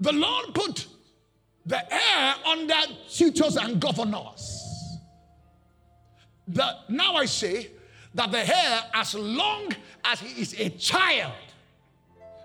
[0.00, 0.86] The Lord put
[1.66, 2.74] the heir under
[3.10, 4.67] tutors and governors.
[6.48, 7.70] The, now I say
[8.14, 9.70] that the heir, as long
[10.04, 11.32] as he is a child,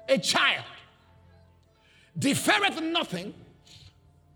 [0.10, 0.66] a child,
[2.18, 3.34] differeth nothing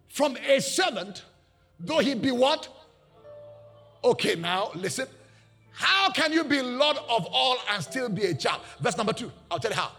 [0.08, 1.24] from a servant,
[1.80, 2.70] though he be what?
[4.04, 5.08] Okay, now listen.
[5.74, 8.62] How can you be Lord of all and still be a child?
[8.80, 9.92] Verse number two, I'll tell you how.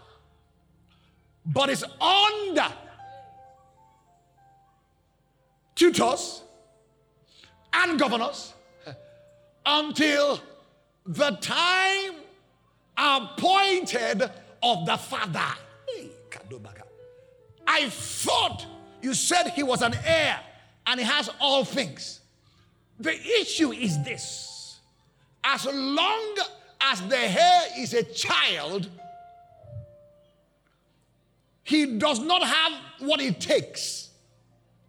[1.45, 2.67] But it's under
[5.75, 6.43] tutors
[7.71, 8.53] and governors
[9.69, 10.41] until
[11.05, 12.15] the time
[12.97, 14.29] appointed
[14.63, 15.53] of the Father.
[17.67, 18.65] I thought
[19.01, 20.39] you said he was an heir
[20.87, 22.19] and he has all things.
[22.99, 24.79] The issue is this
[25.43, 26.35] as long
[26.81, 28.89] as the heir is a child,
[31.63, 34.09] he does not have what it takes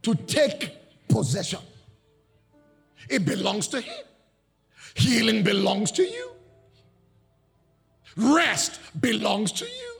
[0.02, 0.74] to take
[1.08, 1.60] possession.
[3.08, 4.04] It belongs to him.
[4.94, 6.32] Healing belongs to you.
[8.16, 9.96] Rest belongs to you.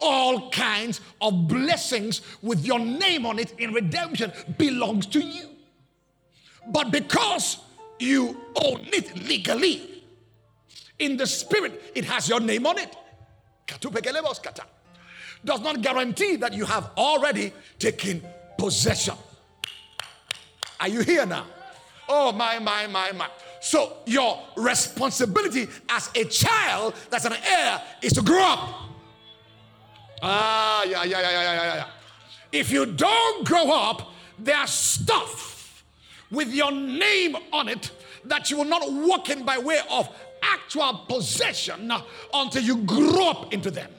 [0.00, 5.48] All kinds of blessings with your name on it in redemption belongs to you.
[6.68, 7.58] But because
[7.98, 9.96] you own it legally,
[10.98, 12.94] in the spirit, it has your name on it.
[15.44, 18.22] Does not guarantee that you have already taken
[18.58, 19.14] possession.
[20.80, 21.46] Are you here now?
[22.08, 23.28] Oh, my, my, my, my.
[23.60, 28.74] So, your responsibility as a child that's an heir is to grow up.
[30.22, 31.86] Ah, yeah, yeah, yeah, yeah, yeah, yeah.
[32.52, 35.84] If you don't grow up, there's stuff
[36.30, 37.90] with your name on it
[38.24, 40.08] that you will not walk in by way of
[40.42, 41.92] actual possession
[42.32, 43.90] until you grow up into them.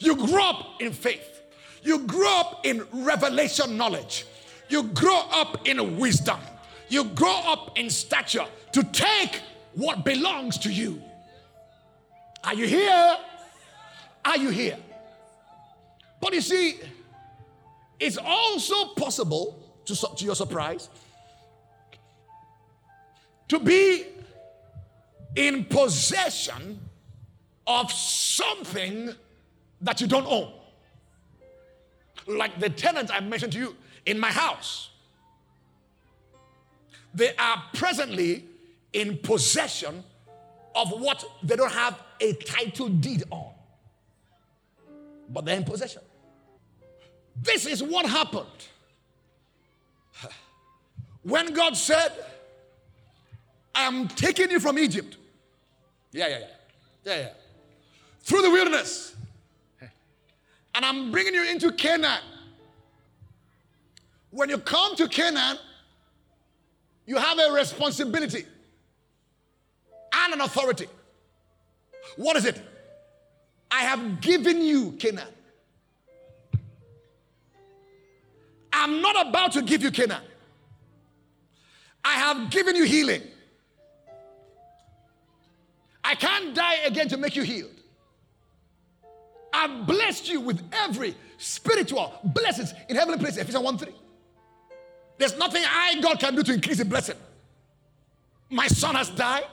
[0.00, 1.42] You grow up in faith.
[1.82, 4.26] You grow up in revelation knowledge.
[4.68, 6.38] You grow up in wisdom.
[6.88, 9.42] You grow up in stature to take
[9.74, 11.02] what belongs to you.
[12.44, 13.16] Are you here?
[14.24, 14.78] Are you here?
[16.20, 16.80] But you see,
[18.00, 20.88] it's also possible, to, to your surprise,
[23.48, 24.04] to be
[25.36, 26.80] in possession
[27.66, 29.10] of something
[29.80, 30.52] that you don't own.
[32.26, 34.90] Like the tenants I mentioned to you in my house.
[37.18, 38.44] They are presently
[38.92, 40.04] in possession
[40.76, 43.50] of what they don't have a title deed on,
[45.28, 46.02] but they're in possession.
[47.42, 48.46] This is what happened
[51.24, 52.12] when God said,
[53.74, 55.16] I'm taking you from Egypt.
[56.12, 56.46] Yeah, yeah, yeah.
[57.04, 57.28] Yeah, yeah.
[58.20, 59.16] Through the wilderness.
[60.72, 62.22] And I'm bringing you into Canaan.
[64.30, 65.58] When you come to Canaan,
[67.08, 68.44] you have a responsibility
[70.12, 70.86] and an authority.
[72.16, 72.60] What is it?
[73.70, 75.26] I have given you Canaan.
[78.74, 80.20] I'm not about to give you Canaan.
[82.04, 83.22] I have given you healing.
[86.04, 87.70] I can't die again to make you healed.
[89.54, 93.38] I've blessed you with every spiritual blessings in heavenly places.
[93.38, 93.94] Ephesians 1 3.
[95.18, 97.16] There's nothing I, God, can do to increase the blessing.
[98.48, 99.46] My son has died.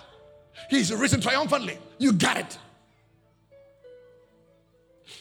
[0.70, 1.80] He's risen triumphantly.
[1.98, 2.58] You got it.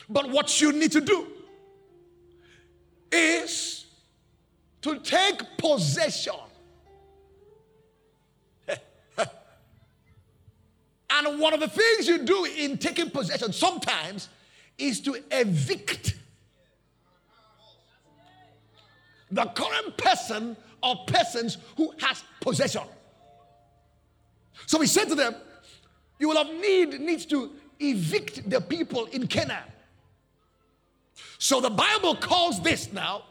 [0.08, 1.26] But what you need to do
[3.10, 3.86] is
[4.82, 6.34] to take possession.
[8.68, 8.78] and
[11.40, 14.28] one of the things you do in taking possession sometimes
[14.76, 16.16] is to evict
[19.34, 22.82] the current person or persons who has possession.
[24.66, 25.34] So he said to them,
[26.18, 29.64] You will have need needs to evict the people in Canaan.
[31.38, 33.24] So the Bible calls this now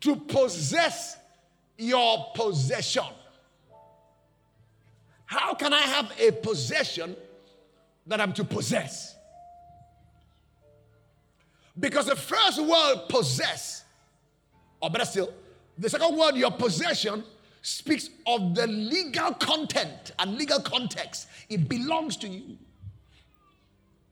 [0.00, 1.16] to possess
[1.76, 3.04] your possession.
[5.26, 7.16] How can I have a possession
[8.06, 9.16] that I'm to possess?
[11.78, 13.84] Because the first word possess,
[14.80, 15.32] or better still,
[15.78, 17.24] the second word, your possession,
[17.62, 21.28] speaks of the legal content and legal context.
[21.48, 22.56] It belongs to you.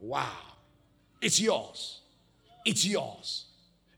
[0.00, 0.28] Wow.
[1.20, 2.00] It's yours.
[2.64, 3.46] It's yours.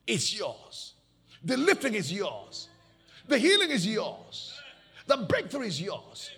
[0.07, 0.95] It's yours.
[1.43, 2.69] The lifting is yours.
[3.29, 4.61] The healing is yours.
[5.07, 6.31] The breakthrough is yours.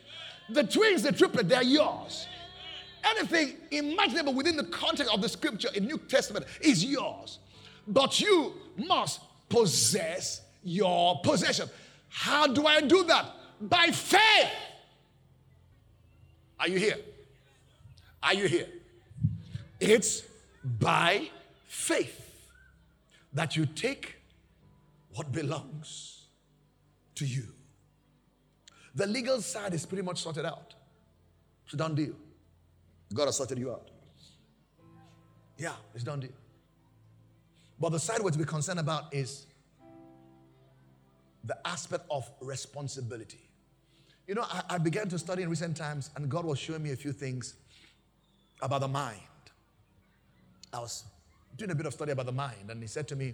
[0.50, 2.26] The twins, the triplet, they're yours.
[3.04, 7.38] Anything imaginable within the context of the scripture in New Testament is yours.
[7.86, 11.68] But you must possess your possession.
[12.08, 13.26] How do I do that?
[13.60, 14.50] By faith.
[16.60, 16.96] Are you here?
[18.22, 18.66] Are you here?
[19.80, 20.22] It's
[20.64, 21.30] by
[21.66, 22.48] faith
[23.32, 24.16] that you take
[25.14, 26.26] what belongs
[27.14, 27.44] to you.
[28.94, 30.74] The legal side is pretty much sorted out.
[31.64, 32.14] It's done deal.
[33.14, 33.90] God has sorted you out.
[35.56, 36.30] Yeah, it's done deal.
[37.80, 39.46] But the side we're to be concerned about is
[41.44, 43.40] the aspect of responsibility.
[44.26, 46.90] You know, I, I, began to study in recent times, and God was showing me
[46.90, 47.54] a few things
[48.60, 49.20] about the mind.
[50.72, 51.04] I was
[51.56, 53.32] doing a bit of study about the mind, and He said to me,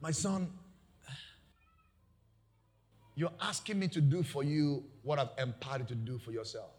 [0.00, 0.50] My son,
[3.16, 6.70] you're asking me to do for you what I've empowered you to do for yourself.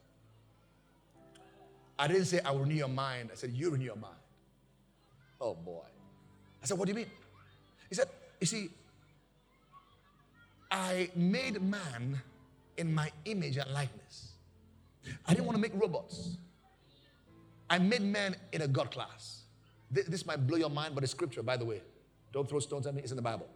[2.00, 3.30] I didn't say I will renew your mind.
[3.32, 4.16] I said, You renew your mind.
[5.40, 5.84] Oh boy.
[6.66, 7.12] I said, What do you mean?
[7.90, 8.08] He said,
[8.42, 8.70] You see,
[10.72, 12.20] I made man
[12.76, 14.32] in my image and likeness.
[15.28, 16.38] I didn't want to make robots.
[17.70, 19.44] I made man in a God class.
[19.92, 21.84] This, this might blow your mind, but it's scripture, by the way.
[22.34, 23.48] Don't throw stones at me, it's in the Bible.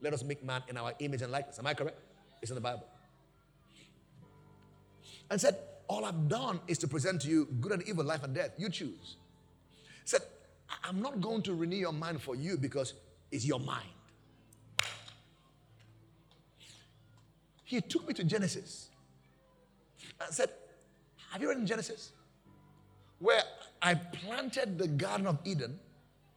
[0.00, 1.58] Let us make man in our image and likeness.
[1.58, 1.98] Am I correct?
[2.40, 2.86] It's in the Bible.
[5.30, 8.34] And said, All I've done is to present to you good and evil, life and
[8.34, 8.52] death.
[8.56, 9.16] You choose.
[10.06, 10.22] Said,
[10.88, 12.94] I'm not going to renew your mind for you because
[13.30, 13.88] it's your mind.
[17.64, 18.88] He took me to Genesis
[20.20, 20.50] and said,
[21.30, 22.12] Have you read in Genesis?
[23.18, 23.42] Where
[23.82, 25.78] I planted the Garden of Eden.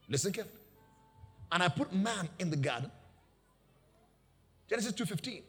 [0.08, 0.56] Listen carefully.
[1.52, 2.91] And I put man in the garden.
[4.70, 5.41] Genesis 2:15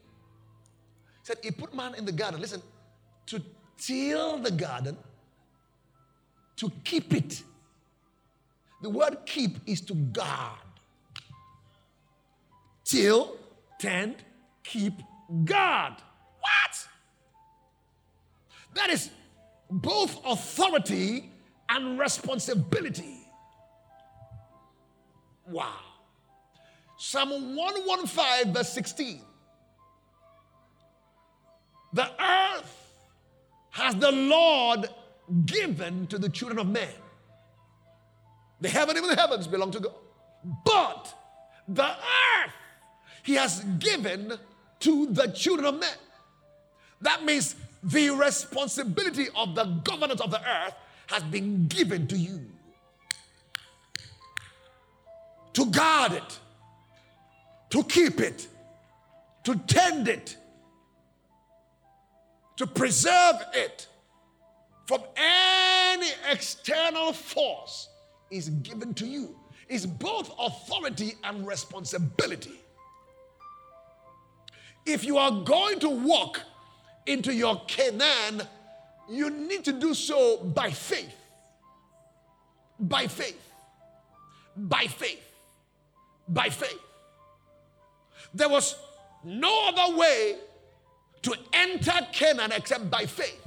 [1.22, 2.62] said he put man in the garden, listen,
[3.26, 3.42] to
[3.76, 4.96] till the garden,
[6.56, 7.42] to keep it.
[8.82, 10.58] The word keep is to guard.
[12.84, 13.36] Till,
[13.78, 14.16] tend,
[14.64, 14.94] keep,
[15.44, 15.94] guard.
[16.40, 16.88] What?
[18.74, 19.10] That is
[19.70, 21.30] both authority
[21.68, 23.18] and responsibility.
[25.46, 25.74] Wow.
[26.96, 29.22] Psalm 115, verse 16.
[31.92, 32.76] The earth
[33.70, 34.88] has the Lord
[35.46, 36.88] given to the children of men.
[38.60, 39.94] The heaven, even the heavens, belong to God.
[40.64, 41.14] But
[41.68, 42.52] the earth
[43.22, 44.38] he has given
[44.80, 45.94] to the children of men.
[47.02, 50.74] That means the responsibility of the governance of the earth
[51.06, 52.40] has been given to you
[55.52, 56.38] to guard it,
[57.70, 58.46] to keep it,
[59.44, 60.36] to tend it,
[62.56, 63.88] to preserve it
[64.86, 67.88] from any external force
[68.30, 69.36] is given to you.
[69.68, 72.60] Is both authority and responsibility.
[74.84, 76.40] If you are going to walk
[77.06, 78.42] into your Canaan,
[79.08, 81.14] you need to do so by faith.
[82.78, 83.40] By faith.
[84.56, 85.22] By faith.
[86.28, 86.80] By faith.
[88.34, 88.76] There was
[89.24, 90.36] no other way
[91.22, 93.46] to enter Canaan except by faith.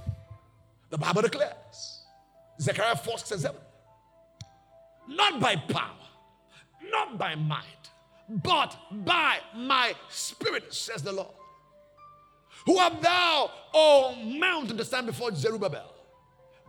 [0.89, 2.01] The Bible declares.
[2.61, 3.61] Zechariah 4 6 and 7.
[5.07, 5.91] Not by power,
[6.91, 7.63] not by might,
[8.29, 11.33] but by my spirit, says the Lord.
[12.65, 15.93] Who art thou, O mountain, to stand before Zerubbabel?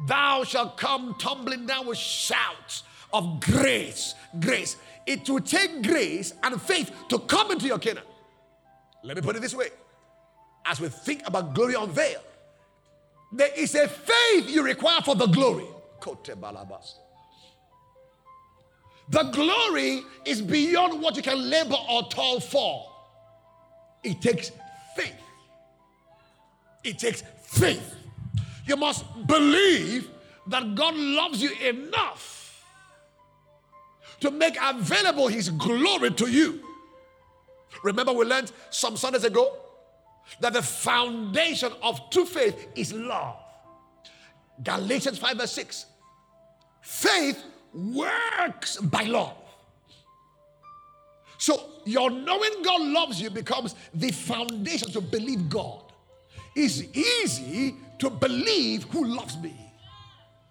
[0.08, 2.82] Thou shalt come tumbling down with shouts
[3.12, 4.14] of grace.
[4.40, 4.76] Grace.
[5.06, 8.04] It will take grace and faith to come into your Canaan.
[9.04, 9.68] Let me put it this way
[10.64, 12.22] as we think about glory unveiled,
[13.32, 15.66] there is a faith you require for the glory.
[19.08, 22.90] The glory is beyond what you can labor or toil for.
[24.02, 24.50] It takes
[24.96, 25.14] faith.
[26.82, 27.94] It takes faith
[28.66, 30.08] You must believe
[30.48, 32.64] that God loves you enough
[34.20, 36.60] to make available His glory to you.
[37.82, 39.56] Remember, we learned some Sundays ago
[40.40, 43.36] that the foundation of true faith is love.
[44.62, 45.86] Galatians 5 verse 6.
[46.80, 47.42] Faith
[47.74, 49.36] works by love.
[51.38, 55.82] So, your knowing God loves you becomes the foundation to believe God.
[56.54, 59.54] It's easy to believe who loves me.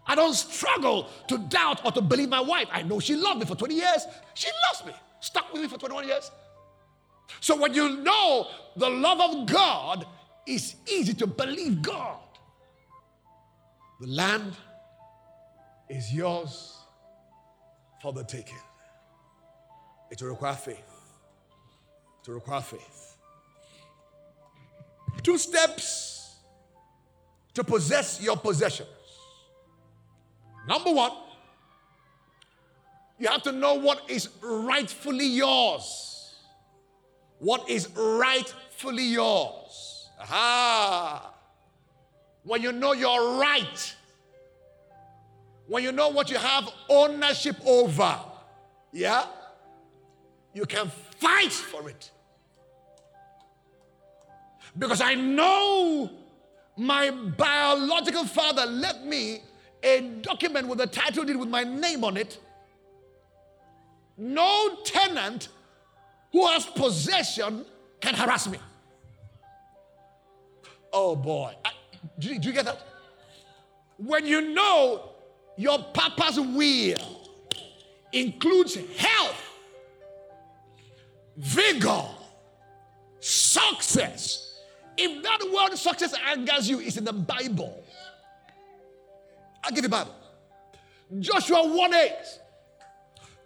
[0.06, 2.68] I don't struggle to doubt or to believe my wife.
[2.72, 4.06] I know she loved me for 20 years.
[4.34, 6.30] She loves me, stuck with me for 21 years.
[7.40, 10.06] So when you know the love of God,
[10.46, 12.20] it's easy to believe God.
[14.02, 14.54] The land
[15.90, 16.73] is yours
[18.04, 18.58] for the taking.
[20.12, 20.78] It will require faith.
[22.22, 23.16] It will require faith.
[25.24, 26.36] Two steps
[27.54, 28.90] to possess your possessions.
[30.68, 31.14] Number one,
[33.20, 36.36] you have to know what is rightfully yours.
[37.40, 40.10] What is rightfully yours.
[40.20, 41.34] Aha.
[42.44, 43.96] When you know your right,
[45.68, 48.20] when you know what you have ownership over,
[48.92, 49.26] yeah,
[50.54, 50.90] you can
[51.20, 52.12] fight for it.
[54.78, 56.10] Because I know
[56.76, 59.42] my biological father left me
[59.84, 62.40] a document with a title deed with my name on it.
[64.18, 65.50] No tenant
[66.32, 67.66] who has possession
[68.00, 68.58] can harass me.
[70.92, 71.54] Oh boy.
[71.66, 71.72] I,
[72.20, 72.82] do, do you get that?
[73.98, 75.13] When you know
[75.58, 77.30] your papa's will
[78.12, 79.50] includes health,
[81.38, 82.04] vigor,
[83.20, 84.60] success.
[84.98, 87.84] If that word success angers you, it's in the Bible.
[89.64, 90.14] I'll give you Bible.
[91.20, 92.12] Joshua 1 8.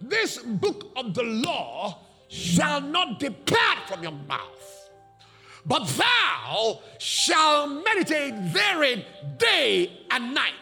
[0.01, 4.89] This book of the law shall not depart from your mouth,
[5.65, 9.03] but thou shalt meditate therein
[9.37, 10.53] day and night,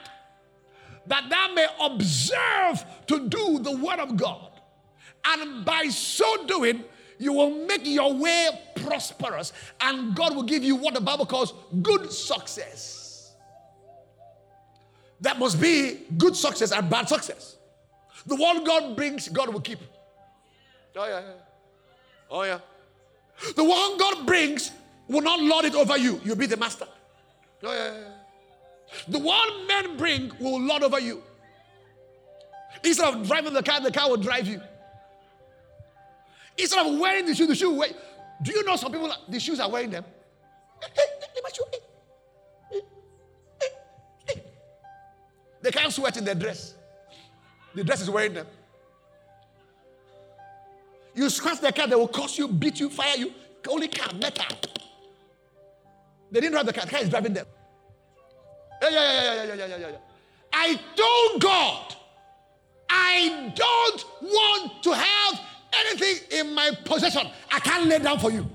[1.08, 4.51] that thou may observe to do the word of God.
[5.26, 6.84] And by so doing,
[7.18, 11.53] you will make your way prosperous, and God will give you what the Bible calls
[11.82, 13.34] good success.
[15.22, 17.56] That must be good success and bad success.
[18.26, 19.80] The one God brings, God will keep.
[20.95, 21.32] Oh, yeah, yeah.
[22.30, 22.60] Oh, yeah.
[23.56, 24.72] The one God brings
[25.08, 26.20] will not lord it over you.
[26.24, 26.88] You'll be the master.
[27.64, 28.08] Oh, yeah, yeah.
[29.07, 31.21] The one men bring will lord over you.
[32.83, 34.61] Instead of driving the car, the car will drive you.
[36.57, 37.88] Instead of wearing the shoe, the shoe will
[38.41, 40.05] Do you know some people, the shoes are wearing them?
[45.61, 46.75] They can't sweat in their dress.
[47.73, 48.45] The dress is wearing them.
[51.15, 53.33] You scratch their car, they will curse you, beat you, fire you.
[53.67, 54.45] Only car, metal.
[56.29, 57.47] They didn't drive the car, the car is driving them.
[58.91, 59.97] Yeah, yeah, yeah, yeah, yeah, yeah, yeah.
[60.53, 61.95] I told God,
[62.89, 65.41] I don't want to have
[65.73, 67.27] anything in my possession.
[67.51, 68.49] I can't lay down for you.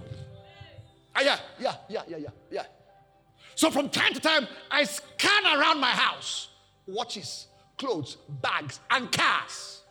[1.14, 2.64] Ah, yeah, yeah, yeah, yeah, yeah, yeah.
[3.54, 6.48] So from time to time, I scan around my house
[6.86, 9.82] watches, clothes, bags, and cars.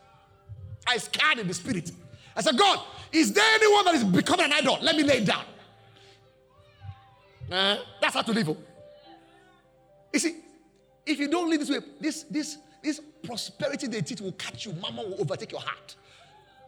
[0.86, 1.92] I scan in the spirit.
[2.34, 2.80] I said, God,
[3.12, 4.78] is there anyone that is becoming an idol?
[4.80, 5.44] Let me lay it down.
[7.50, 8.56] Uh, that's how to live.
[10.12, 10.36] You see,
[11.06, 14.72] if you don't live this way, this, this, this prosperity they teach will catch you.
[14.74, 15.96] Mama will overtake your heart.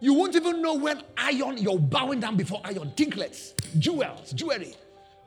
[0.00, 4.74] You won't even know when iron, you're bowing down before iron, tinklets, jewels, jewelry,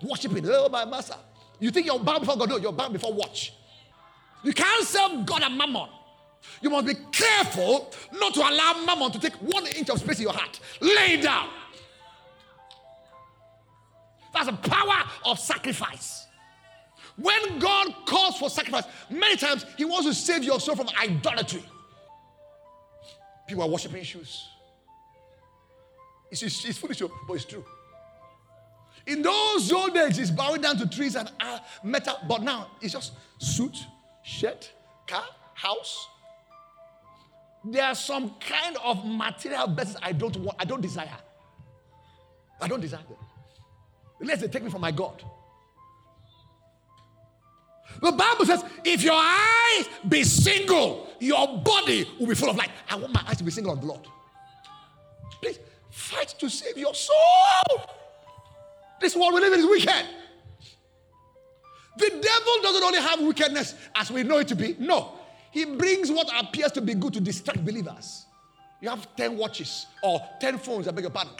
[0.02, 0.46] worshiping.
[0.48, 1.16] Oh, my master.
[1.60, 2.50] You think you're bowing before God?
[2.50, 3.54] No, you're bowing before watch.
[4.44, 5.88] You can't serve God and mammon.
[6.62, 10.24] You must be careful not to allow mammon to take one inch of space in
[10.24, 10.60] your heart.
[10.82, 11.50] Lay down.
[14.34, 16.25] That's the power of sacrifice.
[17.18, 21.64] When God calls for sacrifice, many times He wants to save your soul from idolatry.
[23.48, 24.50] People are worshiping shoes.
[26.32, 27.64] It's, it's, it's foolish, but it's true.
[29.08, 32.94] In those old days, it's bowing down to trees and uh, metal, but now it's
[32.94, 33.78] just suit,
[34.24, 34.72] shirt,
[35.08, 36.08] car, house.
[37.64, 41.10] There are some kind of material blessings I don't want, I don't desire.
[42.60, 43.18] I don't desire them.
[44.20, 45.24] Unless they take me from my God.
[48.02, 52.72] The Bible says, if your eyes be single, your body will be full of light.
[52.90, 54.02] I want my eyes to be single on the Lord.
[55.42, 57.90] Please fight to save your soul.
[59.00, 60.06] This world we live in is wicked.
[61.98, 64.76] The devil doesn't only have wickedness as we know it to be.
[64.80, 65.14] No.
[65.52, 68.26] He brings what appears to be good to distract believers.
[68.82, 71.34] You have 10 watches or 10 phones, I beg your pardon.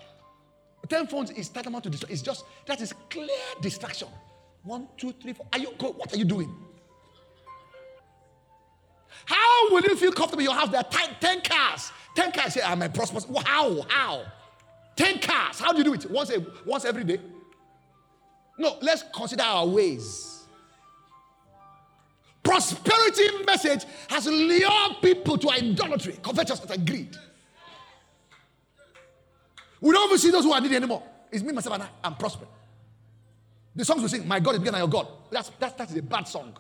[0.88, 2.14] 10 phones is tantamount to distraction.
[2.14, 3.28] It's just, that is clear
[3.62, 4.08] distraction.
[4.66, 5.46] One, two, three, four.
[5.54, 6.54] Are you, what are you doing?
[9.26, 10.70] How will you feel comfortable in your house?
[10.70, 11.92] There are 10, 10 cars.
[12.16, 12.54] 10 cars.
[12.54, 13.26] Say, I'm a prosperous.
[13.46, 13.82] How?
[13.88, 14.26] How?
[14.96, 15.60] 10 cars.
[15.60, 16.10] How do you do it?
[16.10, 17.20] Once, a, once every day?
[18.58, 20.44] No, let's consider our ways.
[22.42, 27.16] Prosperity message has lured people to idolatry, covetousness, and greed.
[29.82, 31.04] We don't even see those who are needy anymore.
[31.32, 31.90] It's me, myself, and I.
[32.04, 32.50] I'm prospering.
[33.76, 35.08] The songs we sing, My God is bigger than your God.
[35.30, 36.56] That's, that's, that's a bad song.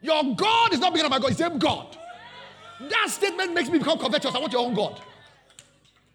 [0.00, 1.96] Your God is not bigger than my God, it's the same God.
[2.88, 4.34] That statement makes me become covetous.
[4.34, 5.00] I want your own God.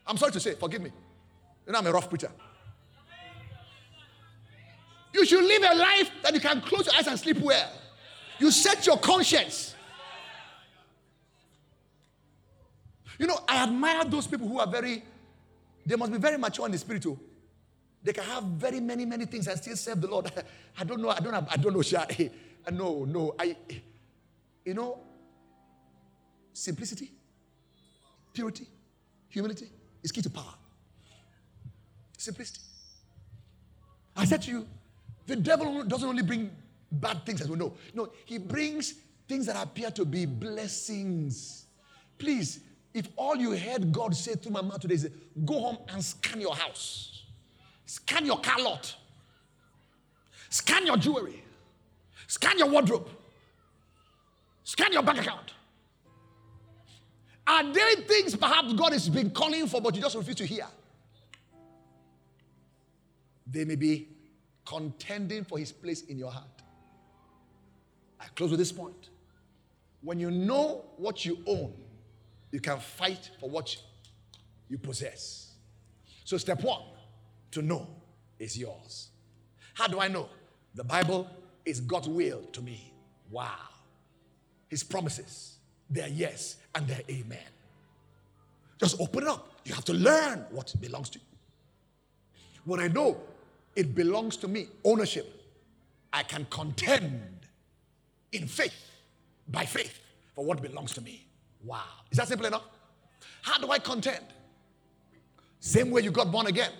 [0.08, 0.91] I'm sorry to say, forgive me.
[1.66, 2.32] You know, I'm a rough preacher.
[5.14, 7.70] You should live a life that you can close your eyes and sleep well.
[8.39, 9.76] You set your conscience.
[13.20, 15.04] You know, I admire those people who are very,
[15.86, 17.20] they must be very mature in the spiritual.
[18.04, 20.32] They can have very many, many things and still serve the Lord.
[20.78, 22.06] I don't know, I don't have, I don't know, Sha.
[22.72, 23.36] No, no.
[23.39, 23.56] I
[24.66, 24.99] you know,
[26.54, 27.12] simplicity,
[28.34, 28.68] purity,
[29.28, 29.68] humility
[30.01, 30.54] is key to power.
[32.18, 32.62] Simplicity.
[34.16, 34.68] I said to you,
[35.26, 36.51] the devil doesn't only bring
[36.91, 37.74] bad things as we know.
[37.93, 38.93] No, he brings
[39.28, 41.66] things that appear to be blessings.
[42.18, 42.60] Please,
[42.93, 45.10] if all you heard God say through my mouth today is
[45.43, 47.12] go home and scan your house,
[47.94, 48.96] scan your car lot,
[50.50, 51.44] scan your jewelry,
[52.26, 53.08] scan your wardrobe,
[54.64, 55.54] scan your bank account.
[57.46, 60.66] Are there things perhaps God has been calling for, but you just refuse to hear?
[63.46, 64.08] They may be
[64.66, 66.64] contending for his place in your heart.
[68.20, 69.10] I close with this point.
[70.02, 71.76] When you know what you own,
[72.52, 73.78] you can fight for what
[74.68, 75.54] you possess.
[76.24, 76.82] So, step one
[77.54, 77.88] to know
[78.39, 79.10] is yours.
[79.74, 80.30] How do I know?
[80.76, 81.28] The Bible
[81.66, 82.93] is God's will to me.
[83.32, 83.49] Wow.
[84.70, 85.58] His promises,
[85.89, 87.39] they're yes and they're amen.
[88.80, 89.51] Just open it up.
[89.66, 91.26] You have to learn what belongs to you.
[92.66, 93.18] When I know
[93.76, 94.68] it belongs to me.
[94.84, 95.41] Ownership.
[96.12, 97.47] I can contend
[98.32, 98.91] in faith,
[99.47, 99.99] by faith,
[100.36, 101.26] for what belongs to me.
[101.64, 101.82] Wow.
[102.12, 102.64] Is that simple enough?
[103.41, 104.24] How do I contend?
[105.60, 106.72] Same way you got born again,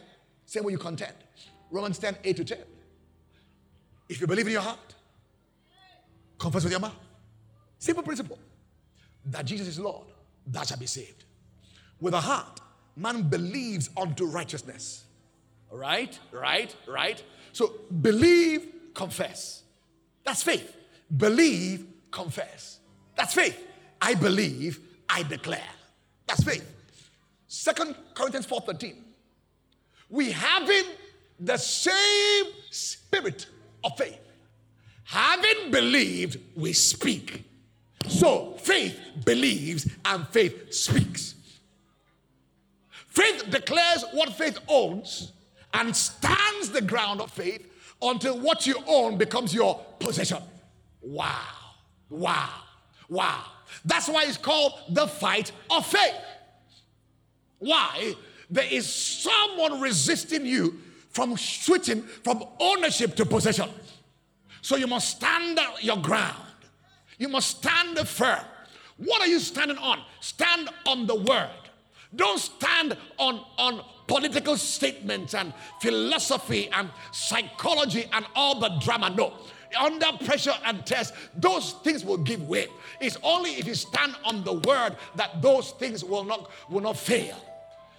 [0.46, 1.14] same way you contend.
[1.72, 2.58] Romans 10 8 to 10.
[4.10, 4.96] If you believe in your heart,
[6.38, 6.96] confess with your mouth.
[7.80, 8.40] Simple principle
[9.26, 10.08] that Jesus is Lord,
[10.48, 11.24] that shall be saved.
[12.00, 12.60] With a heart,
[12.96, 15.06] man believes unto righteousness
[15.74, 17.22] Right, right, right.
[17.52, 19.64] So believe, confess.
[20.24, 20.78] That's faith.
[21.18, 22.80] Believe, confess.
[23.16, 23.60] That's faith.
[24.00, 24.80] I believe,
[25.10, 25.62] I declare.
[26.28, 26.70] That's faith.
[27.48, 28.98] Second Corinthians 4:13.
[30.10, 30.86] We having
[31.40, 33.48] the same spirit
[33.84, 34.20] of faith.
[35.06, 37.44] Having believed, we speak.
[38.08, 41.36] So faith believes and faith speaks.
[43.08, 45.32] Faith declares what faith owns
[45.74, 47.70] and stands the ground of faith
[48.02, 50.42] until what you own becomes your possession.
[51.02, 51.40] Wow.
[52.10, 52.50] Wow.
[53.10, 53.44] Wow.
[53.86, 56.16] That's why it's called the fight of faith.
[57.60, 58.16] Why?
[58.54, 60.80] There is someone resisting you
[61.10, 63.68] from switching from ownership to possession.
[64.62, 66.38] So you must stand your ground.
[67.18, 68.46] You must stand firm.
[68.98, 70.04] What are you standing on?
[70.20, 71.50] Stand on the word.
[72.16, 75.52] Don't stand on, on political statements and
[75.82, 79.10] philosophy and psychology and all the drama.
[79.10, 79.34] No.
[79.82, 82.68] Under pressure and test, those things will give way.
[83.02, 86.98] It's only if you stand on the word that those things will not, will not
[86.98, 87.36] fail.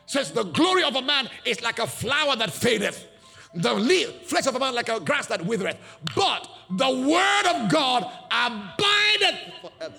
[0.06, 3.08] Says the glory of a man is like a flower that fadeth
[3.54, 5.76] the leaf, flesh of a man like a grass that withereth.
[6.14, 9.94] But the word of God abideth forever.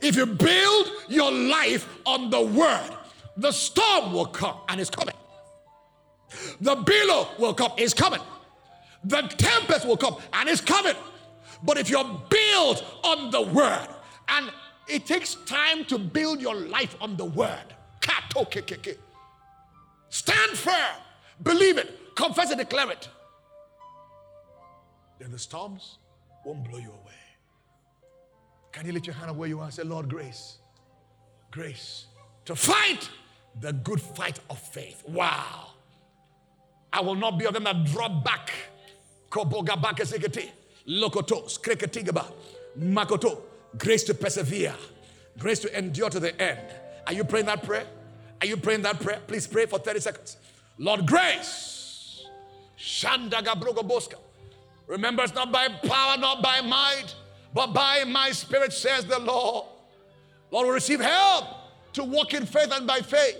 [0.00, 2.90] If you build your life on the word,
[3.36, 5.14] the storm will come and it's coming.
[6.60, 8.20] The billow will come, it's coming.
[9.04, 10.96] The tempest will come and it's coming.
[11.62, 13.88] But if you're built on the word,
[14.28, 14.50] and
[14.88, 17.75] it takes time to build your life on the word,
[18.36, 18.46] Oh,
[20.10, 21.00] stand firm,
[21.42, 23.08] believe it, confess it, declare it.
[25.18, 25.98] Then the storms
[26.44, 27.14] won't blow you away.
[28.72, 30.58] Can you lift your hand up where you are and say, Lord, grace,
[31.50, 32.06] grace
[32.44, 33.08] to fight
[33.60, 35.02] the good fight of faith.
[35.08, 35.70] Wow.
[36.92, 38.52] I will not be of them that drop back.
[39.30, 40.10] Lokotos.
[41.60, 42.26] Kreketigaba.
[42.78, 43.40] Makoto.
[43.76, 44.74] Grace to persevere.
[45.38, 46.60] Grace to endure to the end.
[47.06, 47.86] Are you praying that prayer?
[48.40, 49.20] Are you praying that prayer?
[49.26, 50.36] Please pray for 30 seconds.
[50.78, 52.24] Lord, grace.
[52.78, 54.14] Shandaga Shandagabrogoboska.
[54.86, 57.14] Remember, it's not by power, not by might,
[57.52, 59.66] but by my spirit, says the Lord.
[60.50, 61.46] Lord, we receive help
[61.94, 63.38] to walk in faith and by faith.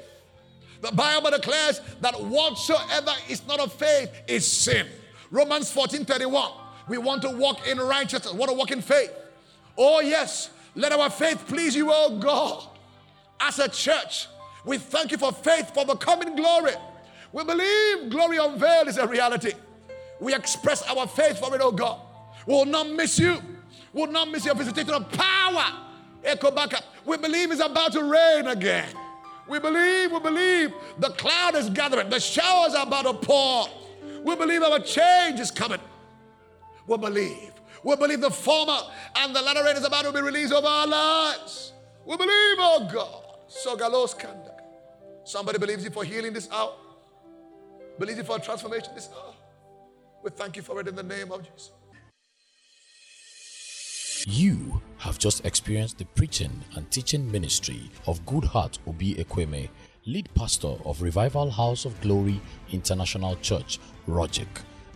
[0.80, 4.86] The Bible declares that whatsoever is not of faith is sin.
[5.30, 6.51] Romans 14 31.
[6.88, 9.12] We want to walk in righteousness, we want to walk in faith.
[9.78, 12.64] Oh, yes, let our faith please you, oh God.
[13.40, 14.28] As a church,
[14.67, 16.73] we thank you for faith for the coming glory.
[17.33, 19.53] We believe glory unveiled is a reality.
[20.21, 22.01] We express our faith for it, oh God.
[22.47, 23.41] We will not miss you.
[23.93, 25.64] We will not miss your visitation of power.
[26.25, 26.85] Echo back up.
[27.05, 28.89] We believe it's about to rain again.
[29.49, 33.69] We believe, we believe the cloud is gathering, the showers are about to pour.
[34.25, 35.81] We believe our change is coming.
[36.89, 37.53] We believe.
[37.85, 38.79] We believe the former
[39.17, 41.73] and the latter rain is about to be released over our lives.
[42.05, 43.23] We believe, oh God.
[43.49, 44.56] So galos kanda.
[45.27, 46.72] Somebody believes you for healing this hour.
[47.99, 49.35] Believes you for transformation this hour.
[50.22, 51.72] We thank you for it in the name of Jesus.
[54.29, 59.68] You have just experienced the preaching and teaching ministry of Goodheart Obi Ekweme,
[60.05, 64.47] lead pastor of Revival House of Glory International Church, RHOGIC,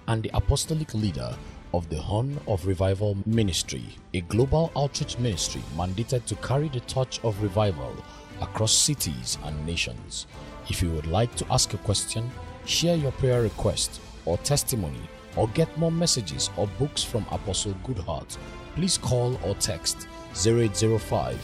[0.07, 1.37] and the apostolic leader
[1.75, 7.19] of the Horn of Revival Ministry, a global outreach ministry mandated to carry the torch
[7.25, 7.97] of revival
[8.41, 10.27] across cities and nations.
[10.69, 12.31] If you would like to ask a question,
[12.65, 15.01] share your prayer request or testimony,
[15.37, 18.37] or get more messages or books from Apostle Goodheart,
[18.75, 21.35] please call or text 0805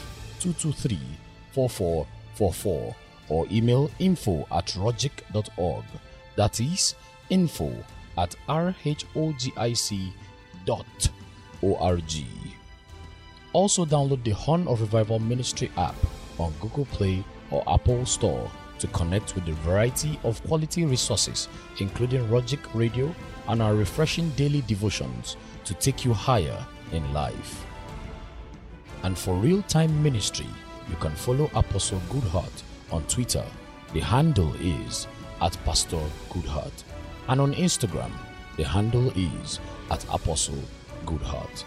[0.40, 0.98] 223
[1.52, 2.96] 4444
[3.28, 5.84] or email info at rhogic.org.
[6.36, 6.94] That is
[7.30, 7.72] info
[8.16, 9.06] at rhogic.org.
[13.52, 15.94] Also, download the Horn of Revival Ministry app
[16.38, 21.48] on Google Play or Apple Store to connect with a variety of quality resources,
[21.80, 23.14] including RHOGIC Radio
[23.48, 27.64] and our refreshing daily devotions to take you higher in life.
[29.02, 30.46] And for real time ministry,
[30.88, 33.44] you can follow Apostle Goodheart on Twitter.
[33.92, 35.06] The handle is
[35.40, 36.84] at Pastor Goodheart.
[37.28, 38.10] And on Instagram,
[38.56, 39.60] the handle is
[39.90, 40.62] at Apostle
[41.04, 41.64] Goodheart.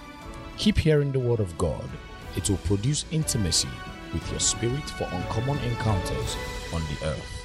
[0.57, 1.89] Keep hearing the word of God,
[2.35, 3.69] it will produce intimacy
[4.13, 6.37] with your spirit for uncommon encounters
[6.73, 7.38] on the earth.